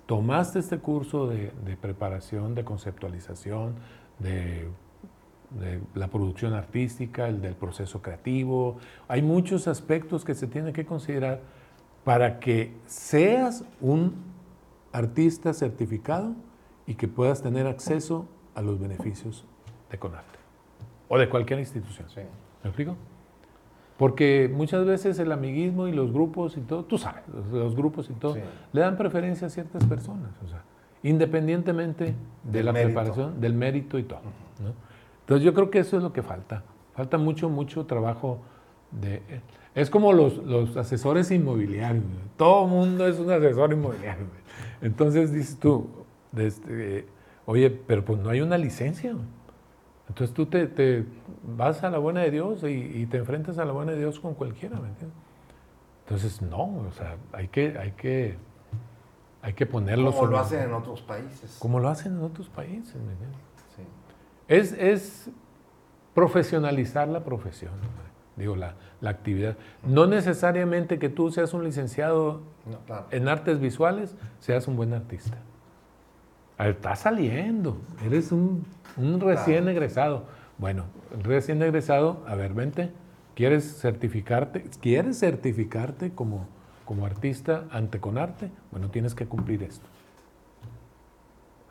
tomaste 0.06 0.60
este 0.60 0.80
curso 0.80 1.28
de, 1.28 1.52
de 1.66 1.78
preparación, 1.78 2.54
de 2.54 2.66
conceptualización, 2.66 3.76
de 4.20 4.68
de 5.60 5.82
la 5.94 6.08
producción 6.08 6.54
artística, 6.54 7.28
el 7.28 7.42
del 7.42 7.56
proceso 7.56 8.02
creativo. 8.02 8.78
Hay 9.08 9.22
muchos 9.22 9.68
aspectos 9.68 10.26
que 10.26 10.34
se 10.36 10.48
tienen 10.48 10.74
que 10.74 10.86
considerar 10.86 11.42
para 12.04 12.40
que 12.40 12.74
seas 12.86 13.64
un 13.82 14.16
artista 14.92 15.54
certificado 15.54 16.36
y 16.88 16.96
que 16.96 17.08
puedas 17.08 17.42
tener 17.42 17.68
acceso 17.68 18.28
a 18.54 18.62
los 18.62 18.80
beneficios 18.80 19.46
de 19.90 19.98
Conarte 19.98 20.40
o 21.08 21.18
de 21.18 21.30
cualquier 21.30 21.60
institución. 21.60 22.08
¿Me 22.64 22.70
explico? 22.70 22.96
Porque 23.98 24.52
muchas 24.54 24.86
veces 24.86 25.20
el 25.20 25.32
amiguismo 25.32 25.88
y 25.88 25.94
los 25.94 26.12
grupos 26.12 26.58
y 26.58 26.62
todo, 26.62 26.84
tú 26.84 26.98
sabes, 26.98 27.24
los, 27.52 27.76
grupos 27.76 28.10
y 28.10 28.14
todo, 28.14 28.36
le 28.74 28.82
dan 28.82 28.98
preferencia 28.98 29.48
a 29.48 29.50
ciertas 29.50 29.86
personas, 29.86 30.32
o 30.44 30.50
sea, 30.50 30.64
independientemente 31.02 32.14
de 32.44 32.64
la 32.64 32.74
preparación, 32.74 33.40
del 33.40 33.54
mérito 33.54 33.98
y 33.98 34.04
todo. 34.04 34.20
¿no? 34.62 34.74
Entonces 35.22 35.46
yo 35.46 35.54
creo 35.54 35.70
que 35.70 35.80
eso 35.80 35.98
es 35.98 36.04
lo 36.04 36.12
que 36.12 36.22
falta. 36.22 36.64
Falta 36.94 37.18
mucho, 37.18 37.50
mucho 37.50 37.86
trabajo 37.86 38.40
de... 38.92 39.22
Es 39.74 39.90
como 39.90 40.14
los, 40.14 40.38
los 40.38 40.78
asesores 40.78 41.32
inmobiliarios. 41.32 42.04
Todo 42.38 42.68
mundo 42.68 43.08
es 43.08 43.20
un 43.20 43.32
asesor 43.32 43.74
inmobiliario. 43.74 44.26
Entonces 44.82 45.34
dices 45.34 45.60
tú, 45.60 45.88
este, 46.38 47.08
oye, 47.46 47.70
pero 47.70 48.06
pues 48.06 48.20
no 48.20 48.30
hay 48.30 48.42
una 48.42 48.58
licencia. 48.58 49.16
Entonces 50.08 50.34
tú 50.34 50.46
te, 50.46 50.68
te 50.68 51.06
vas 51.44 51.84
a 51.84 51.90
la 51.90 51.98
buena 51.98 52.22
de 52.22 52.32
Dios 52.32 52.64
y, 52.64 53.06
te 53.08 53.18
enfrentas 53.18 53.58
a 53.58 53.66
la 53.66 53.72
buena 53.72 53.94
de 53.94 54.00
Dios 54.00 54.20
con 54.20 54.34
cualquiera, 54.34 54.80
¿me 54.80 54.90
entiendes? 54.90 55.18
Entonces 56.04 56.42
no, 56.42 56.64
o 56.88 56.92
sea, 56.96 57.18
hay 57.34 57.48
que, 57.48 57.78
hay 57.80 57.92
que, 57.94 58.38
hay 59.42 59.54
que 59.54 59.66
ponerlo... 59.66 60.14
Como 60.14 60.28
lo 60.28 60.40
hacen 60.40 60.62
en 60.62 60.74
otros 60.74 61.02
países. 61.02 61.58
Como 61.60 61.80
lo 61.80 61.90
hacen 61.90 62.14
en 62.14 62.24
otros 62.24 62.50
países, 62.50 62.96
¿me 62.96 63.12
entiendes? 63.14 63.40
Es, 64.48 65.30
profesionalizar 66.14 67.10
la 67.10 67.26
profesión, 67.26 67.74
digo, 68.38 68.56
la, 68.56 68.76
actividad. 69.04 69.58
No 69.84 70.08
necesariamente 70.08 70.98
que 70.98 71.10
tú 71.10 71.30
seas 71.30 71.54
un 71.54 71.64
licenciado 71.64 72.42
en 73.12 73.28
artes 73.28 73.60
visuales, 73.60 74.16
seas 74.40 74.68
un 74.68 74.78
buen 74.78 74.94
artista. 74.94 75.38
Está 76.58 76.96
saliendo, 76.96 77.78
eres 78.06 78.32
un, 78.32 78.66
recién 79.20 79.68
egresado. 79.68 80.24
Bueno, 80.58 80.86
recién 81.22 81.62
egresado, 81.62 82.24
a 82.28 82.36
ver, 82.36 82.54
vente, 82.54 82.92
¿quieres 83.36 83.80
certificarte? 83.80 84.64
¿Quieres 84.82 85.20
certificarte 85.20 86.14
como, 86.14 86.48
como 86.86 87.06
artista 87.06 87.66
ante 87.72 88.00
Conarte? 88.00 88.52
Bueno, 88.72 88.90
tienes 88.90 89.14
que 89.16 89.26
cumplir 89.26 89.64
esto. 89.64 89.86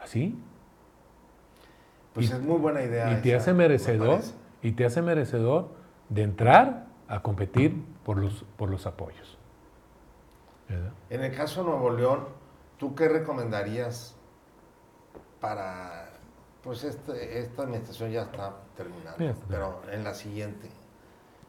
¿Así? 0.03 0.39
Pues 2.13 2.31
es 2.31 2.43
muy 2.43 2.59
buena 2.59 2.83
idea. 2.83 3.19
Y 3.19 3.23
te 3.23 3.35
hace 3.35 3.55
merecedor, 3.55 4.21
y 4.63 4.73
te 4.73 4.85
hace 4.85 5.01
merecedor 5.01 5.71
de 6.11 6.23
entrar 6.23 6.87
a 7.09 7.21
competir 7.21 7.83
por 8.05 8.19
los, 8.19 8.45
por 8.57 8.69
los 8.69 8.87
apoyos. 8.87 9.39
En 11.11 11.23
el 11.23 11.35
caso 11.35 11.63
de 11.63 11.71
Nuevo 11.71 11.91
León, 11.91 12.21
¿tú 12.79 12.95
qué 12.95 13.09
recomendarías 13.09 14.17
para, 15.45 16.09
pues 16.63 16.85
este, 16.85 17.39
esta 17.39 17.65
administración 17.65 18.11
ya 18.11 18.23
está 18.23 18.55
terminando, 18.75 19.39
pero 19.47 19.83
en 19.93 20.03
la 20.03 20.15
siguiente? 20.15 20.71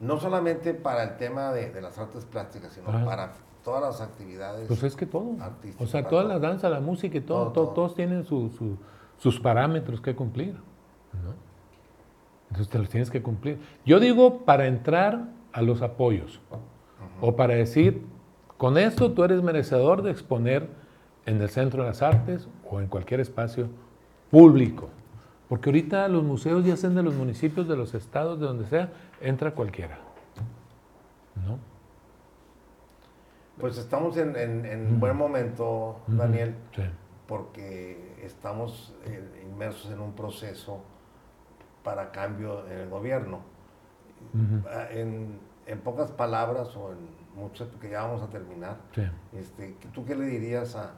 No 0.00 0.20
solamente 0.20 0.74
para 0.74 1.02
el 1.02 1.16
tema 1.16 1.50
de, 1.52 1.80
las 1.80 1.96
artes 1.96 2.26
plásticas, 2.26 2.74
sino 2.74 2.86
para 3.06 3.32
todas 3.64 3.80
las 3.80 4.00
actividades. 4.02 4.68
Pues 4.68 4.82
es 4.82 4.94
que 4.94 5.06
todo. 5.06 5.36
O 5.78 5.86
sea, 5.86 6.06
toda 6.06 6.24
la 6.24 6.38
danza, 6.38 6.68
la 6.68 6.80
música 6.80 7.16
y 7.16 7.22
todo, 7.22 7.52
todos 7.52 7.94
tienen 7.94 8.24
su 8.26 8.50
sus 9.16 9.40
parámetros 9.40 10.02
que 10.02 10.14
cumplir. 10.14 10.54
¿no? 10.54 11.34
Entonces 12.50 12.68
te 12.68 12.78
los 12.78 12.90
tienes 12.90 13.10
que 13.10 13.22
cumplir. 13.22 13.58
Yo 13.86 13.98
digo 13.98 14.44
para 14.44 14.66
entrar 14.66 15.28
a 15.52 15.62
los 15.62 15.80
apoyos 15.80 16.40
o 17.22 17.34
para 17.34 17.54
decir, 17.54 18.04
con 18.58 18.76
esto 18.76 19.12
tú 19.12 19.24
eres 19.24 19.42
merecedor 19.42 20.02
de 20.02 20.10
exponer 20.10 20.68
en 21.24 21.40
el 21.40 21.48
Centro 21.48 21.82
de 21.82 21.88
las 21.88 22.02
Artes 22.02 22.46
o 22.70 22.80
en 22.80 22.88
cualquier 22.88 23.20
espacio 23.20 23.68
público. 24.30 24.90
Porque 25.48 25.70
ahorita 25.70 26.08
los 26.08 26.24
museos 26.24 26.64
ya 26.64 26.76
sean 26.76 26.94
de 26.94 27.02
los 27.02 27.14
municipios, 27.14 27.68
de 27.68 27.76
los 27.76 27.94
estados, 27.94 28.40
de 28.40 28.46
donde 28.46 28.66
sea, 28.66 28.92
entra 29.20 29.52
cualquiera. 29.52 29.98
¿No? 31.46 31.58
Pues 33.60 33.78
estamos 33.78 34.16
en, 34.16 34.36
en, 34.36 35.00
buen 35.00 35.16
momento, 35.16 36.00
Daniel. 36.08 36.54
Sí 36.74 36.82
porque 37.26 38.14
estamos 38.22 38.94
eh, 39.04 39.44
inmersos 39.44 39.90
en 39.90 40.00
un 40.00 40.12
proceso 40.12 40.82
para 41.82 42.10
cambio 42.12 42.66
en 42.68 42.78
el 42.78 42.88
gobierno. 42.88 43.40
Ah, 44.68 44.86
en, 44.90 45.38
pocas 45.84 46.10
palabras 46.10 46.74
o 46.76 46.92
en 46.92 46.98
muchas, 47.34 47.68
porque 47.68 47.90
ya 47.90 48.02
vamos 48.02 48.22
a 48.22 48.28
terminar, 48.28 48.76
este, 49.32 49.76
¿tú 49.92 50.04
qué 50.04 50.14
le 50.14 50.24
dirías 50.24 50.74
a, 50.76 50.92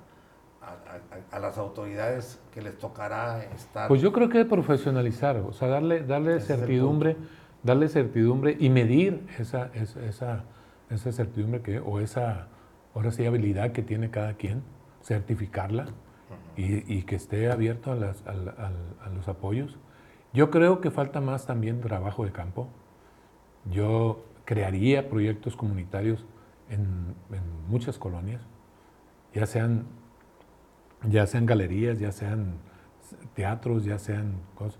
las 1.40 1.58
autoridades 1.58 2.40
que 2.52 2.62
les 2.62 2.76
tocará 2.78 3.44
estar? 3.54 3.88
Pues 3.88 4.00
yo 4.00 4.12
creo 4.12 4.28
que 4.28 4.44
profesionalizar, 4.44 5.36
o 5.36 5.52
sea, 5.52 5.68
darle, 5.68 6.02
darle 6.02 6.40
certidumbre, 6.40 7.16
darle 7.62 7.88
certidumbre 7.88 8.56
y 8.58 8.70
medir 8.70 9.26
esa, 9.38 9.70
esa, 9.74 10.44
esa, 10.90 11.12
certidumbre 11.12 11.62
que, 11.62 11.78
o 11.78 12.00
esa, 12.00 12.48
ahora 12.94 13.10
sí, 13.10 13.24
habilidad 13.26 13.72
que 13.72 13.82
tiene 13.82 14.10
cada 14.10 14.34
quien, 14.34 14.62
certificarla 15.02 15.86
y, 16.56 17.02
que 17.02 17.14
esté 17.14 17.50
abierto 17.50 17.92
a, 17.92 19.10
los 19.14 19.28
apoyos. 19.28 19.78
Yo 20.32 20.50
creo 20.50 20.80
que 20.80 20.90
falta 20.90 21.20
más 21.20 21.46
también 21.46 21.80
trabajo 21.80 22.24
de 22.24 22.32
campo. 22.32 22.68
Yo 23.70 24.24
crearía 24.44 25.08
proyectos 25.08 25.56
comunitarios 25.56 26.26
en, 26.68 27.14
muchas 27.68 27.98
colonias, 27.98 28.40
ya 29.34 29.46
sean, 29.46 29.84
ya 31.06 31.26
sean 31.26 31.46
galerías, 31.46 31.98
ya 31.98 32.12
sean 32.12 32.54
teatros, 33.34 33.84
ya 33.84 33.98
sean 33.98 34.40
cosas. 34.54 34.78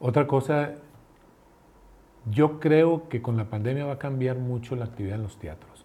Otra 0.00 0.26
cosa, 0.26 0.74
yo 2.30 2.60
creo 2.60 3.08
que 3.08 3.20
con 3.22 3.36
la 3.36 3.50
pandemia 3.50 3.86
va 3.86 3.94
a 3.94 3.98
cambiar 3.98 4.38
mucho 4.38 4.76
la 4.76 4.86
actividad 4.86 5.16
en 5.16 5.24
los 5.24 5.38
teatros. 5.38 5.84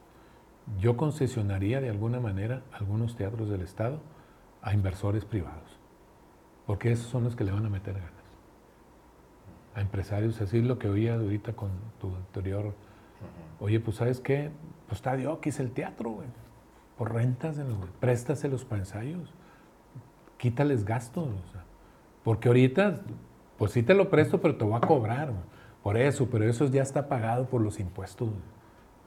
Yo 0.79 0.95
concesionaría 0.95 1.81
de 1.81 1.89
alguna 1.89 2.19
manera 2.19 2.61
algunos 2.71 3.15
teatros 3.15 3.49
del 3.49 3.61
Estado 3.61 3.99
a 4.61 4.73
inversores 4.73 5.25
privados, 5.25 5.77
porque 6.65 6.91
esos 6.91 7.07
son 7.07 7.25
los 7.25 7.35
que 7.35 7.43
le 7.43 7.51
van 7.51 7.65
a 7.65 7.69
meter 7.69 7.95
ganas. 7.95 8.11
A 9.75 9.81
empresarios, 9.81 10.39
así 10.39 10.61
lo 10.61 10.79
que 10.79 10.87
oía 10.87 11.15
ahorita 11.15 11.53
con 11.53 11.71
tu 11.99 12.15
anterior. 12.15 12.73
Oye, 13.59 13.79
pues 13.79 13.97
¿sabes 13.97 14.19
qué? 14.19 14.51
Pues 14.87 14.99
está 14.99 15.15
es 15.49 15.59
el 15.59 15.71
teatro, 15.71 16.11
güey. 16.11 16.27
Por 16.97 17.13
rentas, 17.13 17.59
préstaselos 17.99 18.63
para 18.63 18.81
ensayos. 18.81 19.33
Quítales 20.43 20.83
gastos. 20.83 21.29
porque 22.23 22.49
ahorita, 22.49 23.01
pues 23.57 23.71
sí 23.71 23.83
te 23.83 23.93
lo 23.93 24.09
presto, 24.09 24.41
pero 24.41 24.55
te 24.55 24.65
voy 24.65 24.75
a 24.75 24.81
cobrar. 24.81 25.31
Por 25.81 25.97
eso, 25.97 26.27
pero 26.29 26.45
eso 26.45 26.65
ya 26.67 26.81
está 26.81 27.07
pagado 27.07 27.45
por 27.45 27.61
los 27.61 27.79
impuestos. 27.79 28.29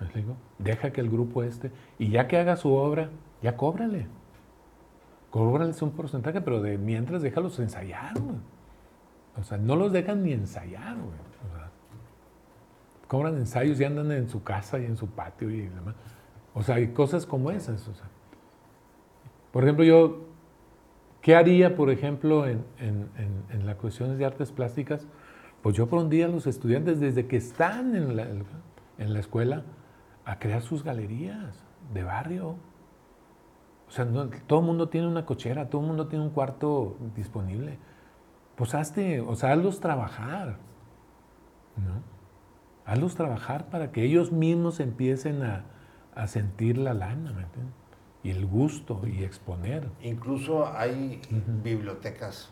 ¿Me 0.01 0.09
digo? 0.15 0.37
Deja 0.59 0.91
que 0.93 1.01
el 1.01 1.11
grupo 1.11 1.43
este, 1.43 1.71
y 1.99 2.11
ya 2.11 2.29
que 2.29 2.37
haga 2.37 2.57
su 2.57 2.73
obra, 2.73 3.11
ya 3.43 3.57
cóbrale 3.57 4.07
cóbrales 5.37 5.83
un 5.83 5.91
porcentaje, 5.91 6.41
pero 6.41 6.63
de 6.63 6.79
mientras 6.79 7.21
déjalos 7.21 7.59
ensayar. 7.59 8.15
O 9.39 9.43
sea, 9.43 9.59
no 9.59 9.77
los 9.77 9.93
dejan 9.93 10.23
ni 10.23 10.33
ensayar. 10.33 10.97
O 10.97 11.11
sea, 11.13 11.71
cobran 13.07 13.37
ensayos 13.37 13.79
y 13.79 13.85
andan 13.85 14.11
en 14.13 14.29
su 14.29 14.43
casa 14.43 14.79
y 14.79 14.87
en 14.87 14.97
su 14.97 15.09
patio 15.09 15.51
y 15.51 15.69
demás. 15.69 15.95
O 16.55 16.63
sea, 16.63 16.77
hay 16.77 16.89
cosas 16.89 17.27
como 17.27 17.51
esas. 17.51 17.87
O 17.87 17.95
sea. 17.95 18.07
Por 19.53 19.65
ejemplo, 19.65 19.85
yo, 19.85 20.25
¿qué 21.27 21.35
haría, 21.35 21.75
por 21.75 21.91
ejemplo, 21.91 22.47
en, 22.47 22.65
en, 22.79 23.09
en, 23.51 23.67
las 23.67 23.75
cuestiones 23.75 24.17
de 24.17 24.25
artes 24.25 24.53
plásticas? 24.53 25.09
Pues 25.61 25.75
yo 25.75 25.89
pondría 25.89 26.27
a 26.27 26.29
los 26.29 26.47
estudiantes 26.47 27.01
desde 27.01 27.27
que 27.27 27.37
están 27.37 27.97
en 27.97 28.15
la, 28.15 28.29
en 28.99 29.13
la 29.13 29.19
escuela 29.19 29.65
a 30.25 30.39
crear 30.39 30.63
sus 30.63 30.85
galerías 30.85 31.65
de 31.93 32.05
barrio. 32.05 32.55
O 33.89 33.91
sea, 33.91 34.07
todo 34.47 34.61
el 34.61 34.67
mundo 34.67 34.89
tiene 34.89 35.09
una 35.09 35.27
cochera, 35.27 35.69
todo 35.69 35.81
el 35.81 35.89
mundo 35.89 36.07
tiene 36.07 36.25
un 36.25 36.31
cuarto 36.31 36.97
disponible. 37.17 37.81
Pues 38.55 38.77
hazte, 38.77 39.21
o 39.21 39.35
sea, 39.35 39.51
hazlos 39.51 39.81
trabajar. 39.81 40.59
¿no? 41.77 42.05
Hazlos 42.85 43.17
trabajar 43.17 43.69
para 43.69 43.91
que 43.91 44.05
ellos 44.05 44.31
mismos 44.31 44.79
empiecen 44.79 45.43
a, 45.43 45.65
sentir 46.29 46.79
la 46.79 46.95
lana, 46.95 47.33
¿me 47.33 47.43
entiendes? 47.43 47.75
Y 48.27 48.31
el 48.33 48.45
gusto 48.45 49.03
y 49.07 49.23
exponer. 49.23 49.89
Incluso 50.03 50.67
hay 50.67 51.21
bibliotecas 51.63 52.51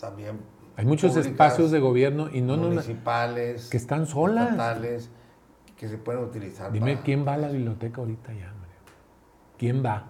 también. 0.00 0.40
Hay 0.76 0.84
muchos 0.84 1.16
espacios 1.16 1.70
de 1.70 1.78
gobierno 1.78 2.28
y 2.32 2.40
no 2.40 2.56
municipales, 2.56 3.68
que 3.70 3.76
están 3.76 4.08
solas. 4.08 4.50
Estatales, 4.50 5.10
que 5.76 5.86
se 5.88 5.96
pueden 5.96 6.24
utilizar. 6.24 6.72
Dime 6.72 7.02
quién 7.02 7.24
va 7.24 7.34
a 7.34 7.36
la 7.36 7.48
biblioteca 7.50 8.00
ahorita 8.00 8.32
ya, 8.32 8.46
Mario. 8.46 8.74
¿Quién 9.56 9.84
va? 9.84 10.06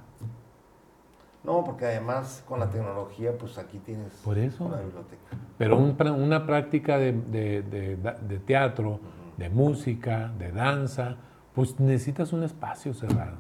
No, 1.42 1.62
porque 1.62 1.84
además 1.84 2.42
con 2.48 2.58
la 2.58 2.70
tecnología, 2.70 3.36
pues 3.36 3.58
aquí 3.58 3.76
tienes 3.80 4.14
Por 4.24 4.38
eso. 4.38 4.64
una 4.64 4.78
biblioteca. 4.78 5.36
Pero 5.58 5.76
una 5.76 6.46
práctica 6.46 6.96
de, 6.96 8.40
teatro, 8.46 8.98
de 9.36 9.50
música, 9.50 10.32
de 10.38 10.52
danza, 10.52 11.18
pues 11.54 11.78
necesitas 11.78 12.32
un 12.32 12.44
espacio 12.44 12.94
cerrado. 12.94 13.36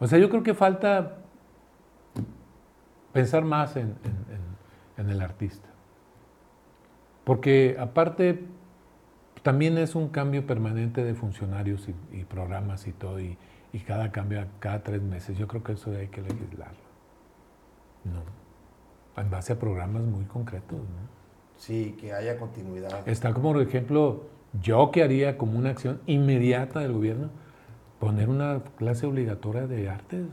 O 0.00 0.06
sea, 0.06 0.18
yo 0.18 0.28
creo 0.28 0.42
que 0.42 0.54
falta 0.54 1.18
pensar 3.12 3.44
más 3.44 3.76
en, 3.76 3.94
el 4.96 5.20
artista. 5.20 5.68
Porque 7.24 7.76
aparte, 7.78 8.44
también 9.42 9.78
es 9.78 9.94
un 9.94 10.08
cambio 10.08 10.46
permanente 10.46 11.04
de 11.04 11.14
funcionarios 11.14 11.88
y, 11.88 11.94
y 12.20 12.24
programas 12.24 12.86
y 12.86 12.92
todo. 12.92 13.20
Y, 13.20 13.38
y 13.74 13.80
cada 13.80 14.12
cambio 14.12 14.46
cada 14.60 14.84
tres 14.84 15.02
meses. 15.02 15.36
Yo 15.36 15.48
creo 15.48 15.64
que 15.64 15.72
eso 15.72 15.90
hay 15.90 16.06
que 16.06 16.22
legislarlo. 16.22 16.78
No. 18.04 19.20
En 19.20 19.30
base 19.30 19.52
a 19.52 19.58
programas 19.58 20.04
muy 20.04 20.24
concretos. 20.26 20.78
¿no? 20.78 21.08
Sí, 21.56 21.96
que 22.00 22.12
haya 22.12 22.38
continuidad. 22.38 23.06
Está 23.08 23.34
como, 23.34 23.52
por 23.52 23.62
ejemplo, 23.62 24.26
yo 24.62 24.92
que 24.92 25.02
haría 25.02 25.36
como 25.36 25.58
una 25.58 25.70
acción 25.70 26.00
inmediata 26.06 26.78
del 26.78 26.92
gobierno, 26.92 27.30
poner 28.04 28.28
una 28.28 28.60
clase 28.76 29.06
obligatoria 29.06 29.66
de 29.66 29.88
artes. 29.88 30.26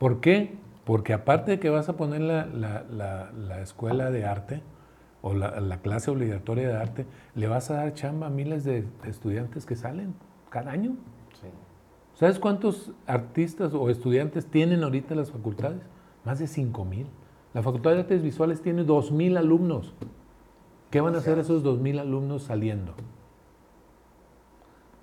¿Por 0.00 0.20
qué? 0.20 0.56
Porque 0.84 1.12
aparte 1.12 1.52
de 1.52 1.60
que 1.60 1.70
vas 1.70 1.88
a 1.88 1.96
poner 1.96 2.20
la, 2.20 3.60
escuela 3.62 4.10
de 4.10 4.24
arte 4.24 4.60
o 5.20 5.34
la, 5.34 5.78
clase 5.82 6.10
obligatoria 6.10 6.66
de 6.66 6.74
arte, 6.74 7.06
le 7.36 7.46
vas 7.46 7.70
a 7.70 7.74
dar 7.74 7.94
chamba 7.94 8.26
a 8.26 8.30
miles 8.30 8.64
de 8.64 8.84
estudiantes 9.06 9.66
que 9.66 9.76
salen 9.76 10.14
cada 10.50 10.72
año. 10.72 10.96
¿Sabes 12.14 12.40
cuántos 12.40 12.90
artistas 13.06 13.72
o 13.72 13.88
estudiantes 13.88 14.46
tienen 14.46 14.82
ahorita 14.82 15.14
las 15.14 15.30
facultades? 15.30 15.82
Más 16.24 16.40
de 16.40 16.48
5 16.48 16.84
mil. 16.84 17.06
La 17.54 17.62
Facultad 17.62 17.92
de 17.92 18.00
Artes 18.00 18.22
Visuales 18.22 18.62
tiene 18.62 18.82
2 18.82 19.12
mil 19.12 19.36
alumnos. 19.36 19.94
¿Qué 20.90 21.00
van 21.00 21.14
a 21.14 21.18
hacer 21.18 21.38
esos 21.38 21.62
2 21.62 21.78
mil 21.78 22.00
alumnos 22.00 22.42
saliendo? 22.42 22.94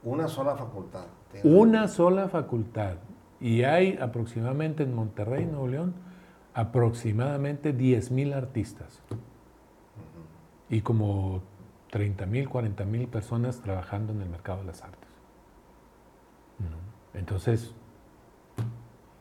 Una 0.04 0.28
sola 0.28 0.56
facultad. 0.56 1.06
Una 1.44 1.88
sola 1.88 2.30
facultad. 2.30 2.96
Y 3.40 3.64
hay 3.64 3.98
aproximadamente 4.02 4.84
en 4.84 4.94
Monterrey, 4.94 5.46
Nuevo 5.46 5.68
León, 5.68 5.94
aproximadamente 6.54 7.74
10 7.74 8.12
mil 8.12 8.34
artistas. 8.34 9.02
Y 10.70 10.82
como 10.82 11.42
30 11.92 12.26
mil, 12.26 12.50
40 12.50 12.86
mil 12.86 13.08
personas 13.08 13.62
trabajando 13.62 14.14
en 14.14 14.22
el 14.22 14.30
mercado 14.30 14.60
de 14.60 14.66
las 14.66 14.84
artes. 14.84 15.10
Entonces, 17.14 17.74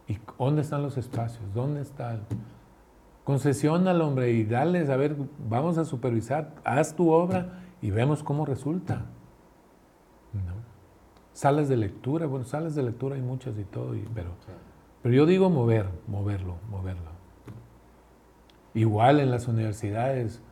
¿y 0.06 0.18
dónde 0.38 0.62
están 0.62 0.82
los 0.82 0.96
espacios? 0.96 1.42
¿Dónde 1.54 1.80
está? 1.80 2.20
Concesión 3.24 3.88
al 3.88 4.00
hombre 4.02 4.30
y 4.30 4.44
dale, 4.44 4.90
a 4.90 4.96
ver, 4.96 5.16
vamos 5.48 5.78
a 5.78 5.84
supervisar, 5.84 6.54
haz 6.64 6.94
tu 6.94 7.10
obra 7.10 7.62
y 7.80 7.90
vemos 7.90 8.22
cómo 8.22 8.44
resulta. 8.44 9.06
Salas 11.38 11.68
de 11.68 11.76
lectura, 11.76 12.26
bueno, 12.26 12.44
salas 12.44 12.74
de 12.74 12.82
lectura 12.82 13.14
hay 13.14 13.22
muchas 13.22 13.56
y 13.56 13.62
todo, 13.62 13.94
pero, 14.12 14.30
pero 15.04 15.14
yo 15.14 15.24
digo 15.24 15.48
mover, 15.48 15.88
moverlo, 16.08 16.56
moverlo. 16.68 17.12
Igual 18.74 19.20
en 19.20 19.30
las 19.30 19.46
universidades, 19.46 20.42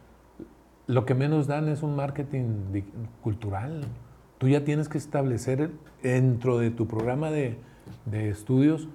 lo 0.86 1.04
que 1.04 1.16
menos 1.16 1.48
dan 1.48 1.66
es 1.66 1.82
un 1.82 1.96
marketing 1.96 2.84
cultural. 3.20 3.80
Tú 4.38 4.46
ya 4.46 4.62
tienes 4.62 4.88
que 4.88 4.96
establecer 4.96 5.72
dentro 6.04 6.58
de 6.58 6.70
tu 6.70 6.86
programa 6.86 7.32
de, 7.32 7.58
estudios 8.12 8.88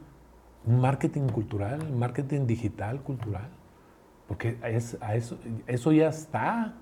un 0.65 0.79
marketing 0.79 1.27
cultural, 1.27 1.81
un 1.91 1.99
marketing 1.99 2.47
digital 2.47 3.01
cultural, 3.01 3.49
porque 4.29 4.57
es, 4.63 4.97
a 5.01 5.15
eso, 5.15 5.37
eso 5.67 5.91
ya 5.91 6.07
está. 6.07 6.73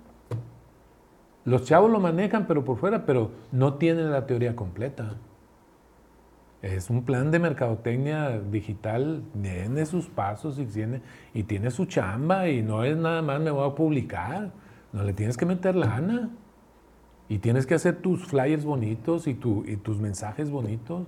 Los 1.49 1.63
chavos 1.63 1.89
lo 1.89 1.99
manejan, 1.99 2.45
pero 2.45 2.63
por 2.63 2.77
fuera, 2.77 3.07
pero 3.07 3.31
no 3.51 3.73
tienen 3.73 4.11
la 4.11 4.27
teoría 4.27 4.55
completa. 4.55 5.15
Es 6.61 6.91
un 6.91 7.05
plan 7.05 7.31
de 7.31 7.39
mercadotecnia 7.39 8.39
digital, 8.39 9.23
tiene 9.41 9.87
sus 9.87 10.09
pasos 10.09 10.59
y 10.59 10.67
tiene, 10.67 11.01
y 11.33 11.41
tiene 11.41 11.71
su 11.71 11.85
chamba 11.85 12.49
y 12.49 12.61
no 12.61 12.83
es 12.83 12.95
nada 12.95 13.23
más 13.23 13.41
me 13.41 13.49
voy 13.49 13.67
a 13.67 13.73
publicar, 13.73 14.51
no 14.93 15.03
le 15.03 15.13
tienes 15.13 15.37
que 15.37 15.47
meter 15.47 15.75
lana. 15.75 16.29
Y 17.29 17.39
tienes 17.39 17.65
que 17.65 17.73
hacer 17.73 17.95
tus 17.95 18.27
flyers 18.27 18.63
bonitos 18.63 19.25
y, 19.25 19.31
y 19.31 19.77
tus 19.77 19.99
mensajes 19.99 20.51
bonitos 20.51 21.07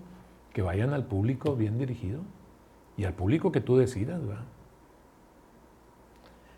que 0.53 0.63
vayan 0.63 0.91
al 0.95 1.05
público 1.05 1.55
bien 1.55 1.77
dirigido 1.77 2.21
y 2.97 3.05
al 3.05 3.13
público 3.13 3.51
que 3.51 3.61
tú 3.61 3.77
decidas, 3.77 4.25
¿verdad? 4.25 4.45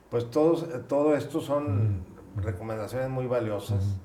Pues 0.10 0.32
todos, 0.32 0.70
todo 0.88 1.16
esto 1.16 1.42
son 1.42 2.12
recomendaciones 2.38 3.10
muy 3.10 3.28
valiosas. 3.28 3.98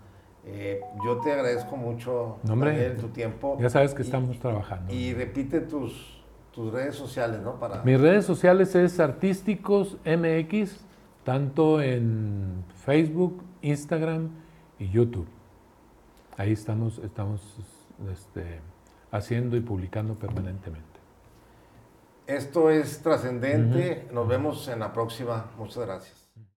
Eh, 0.44 0.80
yo 1.04 1.18
te 1.18 1.32
agradezco 1.32 1.76
mucho 1.76 2.38
Nombre, 2.42 2.90
tu 2.92 3.08
tiempo. 3.08 3.58
Ya 3.60 3.68
sabes 3.68 3.94
que 3.94 4.02
estamos 4.02 4.38
trabajando. 4.38 4.92
Y 4.92 5.12
repite 5.12 5.60
tus, 5.60 6.22
tus 6.52 6.72
redes 6.72 6.94
sociales, 6.94 7.40
¿no? 7.40 7.58
Para... 7.58 7.82
Mis 7.82 8.00
redes 8.00 8.24
sociales 8.24 8.74
es 8.74 8.98
Artísticos 8.98 9.98
MX, 10.06 10.80
tanto 11.24 11.82
en 11.82 12.64
Facebook, 12.84 13.42
Instagram 13.62 14.30
y 14.78 14.88
YouTube. 14.88 15.28
Ahí 16.36 16.52
estamos, 16.52 16.98
estamos 16.98 17.42
este, 18.10 18.60
haciendo 19.10 19.56
y 19.56 19.60
publicando 19.60 20.14
permanentemente. 20.14 20.86
Esto 22.26 22.70
es 22.70 23.02
trascendente. 23.02 24.06
Nos 24.12 24.28
vemos 24.28 24.68
en 24.68 24.80
la 24.80 24.92
próxima. 24.92 25.50
Muchas 25.56 25.84
gracias. 25.86 26.27